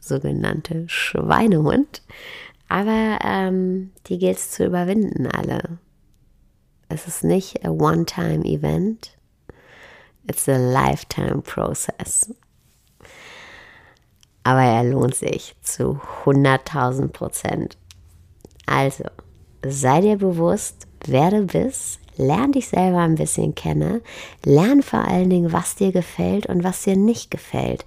sogenannte 0.00 0.84
Schweinehund. 0.88 2.02
Aber 2.68 3.18
ähm, 3.22 3.92
die 4.06 4.18
gilt 4.18 4.38
es 4.38 4.50
zu 4.50 4.64
überwinden, 4.64 5.26
alle. 5.26 5.78
Es 6.88 7.06
ist 7.06 7.24
nicht 7.24 7.64
a 7.64 7.70
one-time-Event, 7.70 9.16
it's 10.26 10.48
a 10.48 10.56
lifetime 10.56 11.42
process 11.42 12.30
aber 14.44 14.62
er 14.62 14.84
lohnt 14.84 15.14
sich 15.14 15.56
zu 15.62 16.00
100.000 16.24 17.08
Prozent. 17.08 17.76
Also, 18.66 19.04
sei 19.66 20.00
dir 20.00 20.16
bewusst, 20.16 20.86
wer 21.06 21.30
du 21.30 21.42
bist, 21.42 22.00
lern 22.16 22.52
dich 22.52 22.68
selber 22.68 22.98
ein 22.98 23.16
bisschen 23.16 23.54
kennen, 23.54 24.00
lern 24.44 24.82
vor 24.82 25.00
allen 25.00 25.30
Dingen, 25.30 25.52
was 25.52 25.74
dir 25.74 25.92
gefällt 25.92 26.46
und 26.46 26.62
was 26.62 26.82
dir 26.82 26.96
nicht 26.96 27.30
gefällt. 27.30 27.84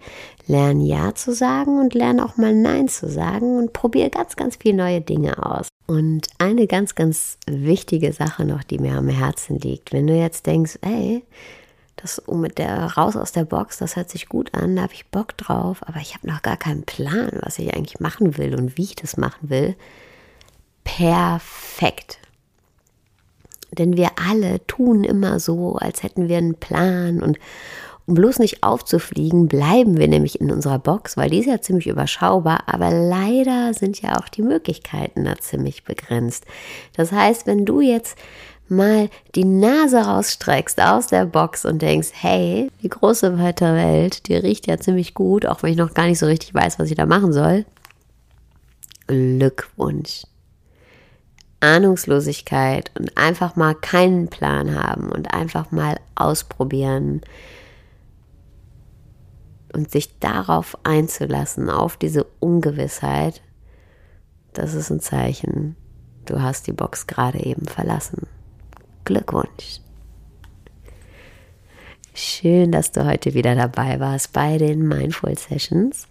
Lern 0.48 0.82
Ja 0.82 1.14
zu 1.14 1.34
sagen 1.34 1.80
und 1.80 1.94
lern 1.94 2.20
auch 2.20 2.38
mal 2.38 2.54
Nein 2.54 2.88
zu 2.88 3.10
sagen 3.10 3.58
und 3.58 3.74
probier 3.74 4.10
ganz, 4.10 4.36
ganz 4.36 4.56
viele 4.56 4.78
neue 4.78 5.02
Dinge 5.02 5.46
aus. 5.46 5.68
Und 5.88 6.28
eine 6.38 6.68
ganz, 6.68 6.96
ganz 6.96 7.38
wichtige 7.48 8.14
Sache 8.14 8.46
noch, 8.46 8.64
die 8.64 8.80
mir 8.80 8.96
am 8.96 9.08
Herzen 9.08 9.60
liegt, 9.60 9.94
wenn 9.94 10.08
du 10.08 10.14
jetzt 10.14 10.46
denkst, 10.46 10.80
ey, 10.82 11.24
das 11.98 12.22
mit 12.32 12.58
der 12.58 12.86
raus 12.94 13.16
aus 13.16 13.32
der 13.32 13.46
Box, 13.46 13.78
das 13.78 13.96
hört 13.96 14.10
sich 14.10 14.30
gut 14.30 14.54
an, 14.54 14.76
da 14.76 14.84
habe 14.84 14.94
ich 14.94 15.08
Bock 15.08 15.36
drauf, 15.38 15.80
aber 15.82 16.00
ich 16.00 16.14
habe 16.16 16.28
noch 16.28 16.42
gar 16.42 16.58
keinen 16.58 16.84
Plan, 16.84 17.32
was 17.42 17.60
ich 17.60 17.76
eigentlich 17.76 18.00
machen 18.00 18.38
will 18.38 18.56
und 18.56 18.78
wie 18.78 18.84
ich 18.84 18.96
das 18.96 19.18
machen 19.18 19.50
will. 19.50 19.76
Perfekt. 20.84 22.20
Denn 23.72 23.98
wir 23.98 24.12
alle 24.30 24.66
tun 24.68 25.04
immer 25.04 25.40
so, 25.40 25.76
als 25.76 26.04
hätten 26.04 26.30
wir 26.30 26.38
einen 26.38 26.56
Plan 26.56 27.22
und 27.22 27.38
um 28.06 28.14
bloß 28.14 28.40
nicht 28.40 28.64
aufzufliegen, 28.64 29.50
bleiben 29.50 29.98
wir 29.98 30.08
nämlich 30.08 30.40
in 30.40 30.50
unserer 30.50 30.80
Box, 30.80 31.18
weil 31.18 31.30
die 31.30 31.40
ist 31.40 31.48
ja 31.48 31.60
ziemlich 31.60 31.88
überschaubar, 31.88 32.64
aber 32.68 32.90
leider 32.90 33.74
sind 33.74 34.02
ja 34.02 34.18
auch 34.18 34.30
die 34.30 34.44
Möglichkeiten 34.44 35.26
da 35.26 35.36
ziemlich 35.38 35.84
begrenzt. 35.84 36.46
Das 36.96 37.12
heißt, 37.12 37.48
wenn 37.48 37.66
du 37.66 37.82
jetzt 37.82 38.18
mal 38.70 39.10
die 39.36 39.46
Nase 39.46 40.00
rausstreckst 40.00 40.82
aus 40.82 41.08
der 41.08 41.26
Box 41.26 41.66
und 41.66 41.82
denkst, 41.82 42.10
hey, 42.14 42.70
die 42.82 42.90
große 42.90 43.38
weite 43.40 43.74
Welt, 43.74 44.28
die 44.28 44.36
riecht 44.36 44.68
ja 44.68 44.78
ziemlich 44.78 45.14
gut, 45.14 45.46
auch 45.46 45.64
wenn 45.64 45.72
ich 45.72 45.78
noch 45.78 45.94
gar 45.94 46.08
nicht 46.08 46.20
so 46.20 46.26
richtig 46.26 46.54
weiß, 46.54 46.80
was 46.80 46.90
ich 46.90 46.96
da 46.96 47.06
machen 47.06 47.34
soll. 47.34 47.66
Glückwunsch. 49.08 50.24
Ahnungslosigkeit 51.60 52.92
und 53.00 53.18
einfach 53.18 53.56
mal 53.56 53.74
keinen 53.74 54.28
Plan 54.28 54.76
haben 54.76 55.10
und 55.10 55.34
einfach 55.34 55.72
mal 55.72 56.00
ausprobieren 56.16 57.22
und 59.74 59.92
sich 59.92 60.20
darauf 60.20 60.78
einzulassen, 60.84 61.70
auf 61.70 61.98
diese 61.98 62.26
Ungewissheit, 62.40 63.42
das 64.54 64.74
ist 64.74 64.90
ein 64.90 65.00
Zeichen, 65.00 65.76
du 66.26 66.42
hast 66.42 66.68
die 66.68 66.74
Box 66.74 67.08
gerade 67.08 67.40
eben 67.44 67.66
verlassen. 67.66 68.28
Glückwunsch! 69.08 69.80
Schön, 72.14 72.74
dass 72.74 72.92
du 72.92 73.06
heute 73.06 73.34
wieder 73.34 73.56
dabei 73.56 74.02
warst 74.02 74.34
bei 74.34 74.58
den 74.58 74.86
Mindful 74.86 75.38
Sessions. 75.38 76.10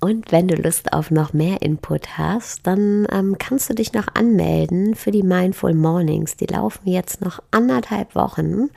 Und 0.00 0.30
wenn 0.32 0.48
du 0.48 0.54
Lust 0.54 0.92
auf 0.92 1.10
noch 1.10 1.32
mehr 1.32 1.62
Input 1.62 2.18
hast, 2.18 2.66
dann 2.66 3.06
ähm, 3.10 3.36
kannst 3.38 3.70
du 3.70 3.74
dich 3.74 3.94
noch 3.94 4.06
anmelden 4.12 4.94
für 4.94 5.12
die 5.12 5.22
Mindful 5.22 5.72
Mornings. 5.72 6.36
Die 6.36 6.44
laufen 6.44 6.86
jetzt 6.86 7.22
noch 7.22 7.42
anderthalb 7.52 8.14
Wochen. 8.14 8.68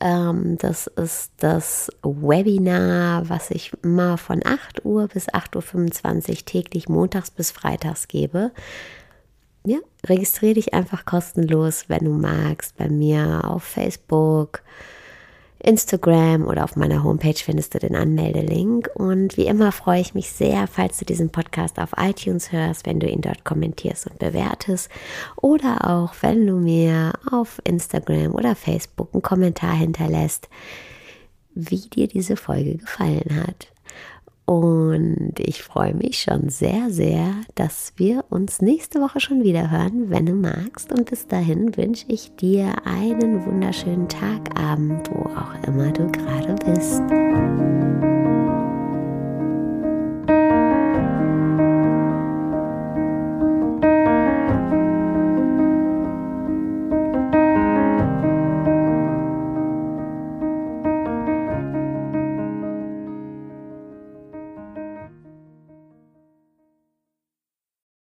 Ähm, 0.00 0.56
das 0.56 0.86
ist 0.86 1.32
das 1.36 1.90
Webinar, 2.02 3.28
was 3.28 3.50
ich 3.50 3.72
immer 3.82 4.16
von 4.16 4.40
8 4.42 4.86
Uhr 4.86 5.06
bis 5.08 5.28
8.25 5.28 6.30
Uhr 6.30 6.36
täglich 6.46 6.88
montags 6.88 7.30
bis 7.30 7.50
freitags 7.50 8.08
gebe. 8.08 8.52
Ja, 9.64 9.78
registriere 10.06 10.54
dich 10.54 10.74
einfach 10.74 11.04
kostenlos, 11.04 11.84
wenn 11.88 12.04
du 12.04 12.10
magst, 12.10 12.76
bei 12.76 12.88
mir 12.88 13.42
auf 13.44 13.62
Facebook 13.62 14.62
Instagram 15.62 16.46
oder 16.46 16.64
auf 16.64 16.74
meiner 16.76 17.04
Homepage 17.04 17.36
findest 17.36 17.74
du 17.74 17.78
den 17.78 17.94
Anmeldelink. 17.94 18.90
Und 18.94 19.36
wie 19.36 19.46
immer 19.46 19.70
freue 19.72 20.00
ich 20.00 20.14
mich 20.14 20.32
sehr, 20.32 20.66
falls 20.66 20.98
du 20.98 21.04
diesen 21.04 21.30
Podcast 21.30 21.78
auf 21.78 21.90
iTunes 21.96 22.50
hörst, 22.50 22.86
wenn 22.86 22.98
du 22.98 23.08
ihn 23.08 23.20
dort 23.20 23.44
kommentierst 23.44 24.08
und 24.08 24.18
bewertest. 24.18 24.90
Oder 25.36 25.88
auch, 25.88 26.14
wenn 26.20 26.46
du 26.46 26.54
mir 26.54 27.12
auf 27.30 27.60
Instagram 27.64 28.34
oder 28.34 28.56
Facebook 28.56 29.10
einen 29.12 29.22
Kommentar 29.22 29.74
hinterlässt, 29.74 30.48
wie 31.54 31.88
dir 31.88 32.08
diese 32.08 32.36
Folge 32.36 32.76
gefallen 32.76 33.44
hat. 33.46 33.71
Und 34.44 35.34
ich 35.38 35.62
freue 35.62 35.94
mich 35.94 36.20
schon 36.20 36.48
sehr, 36.48 36.90
sehr, 36.90 37.34
dass 37.54 37.92
wir 37.96 38.24
uns 38.28 38.60
nächste 38.60 39.00
Woche 39.00 39.20
schon 39.20 39.44
wieder 39.44 39.70
hören, 39.70 40.10
wenn 40.10 40.26
du 40.26 40.34
magst. 40.34 40.92
Und 40.92 41.08
bis 41.08 41.26
dahin 41.26 41.76
wünsche 41.76 42.06
ich 42.08 42.34
dir 42.36 42.74
einen 42.84 43.46
wunderschönen 43.46 44.08
Tag, 44.08 44.58
Abend, 44.58 45.08
wo 45.10 45.26
auch 45.30 45.54
immer 45.66 45.92
du 45.92 46.10
gerade 46.10 46.54
bist. 46.66 48.11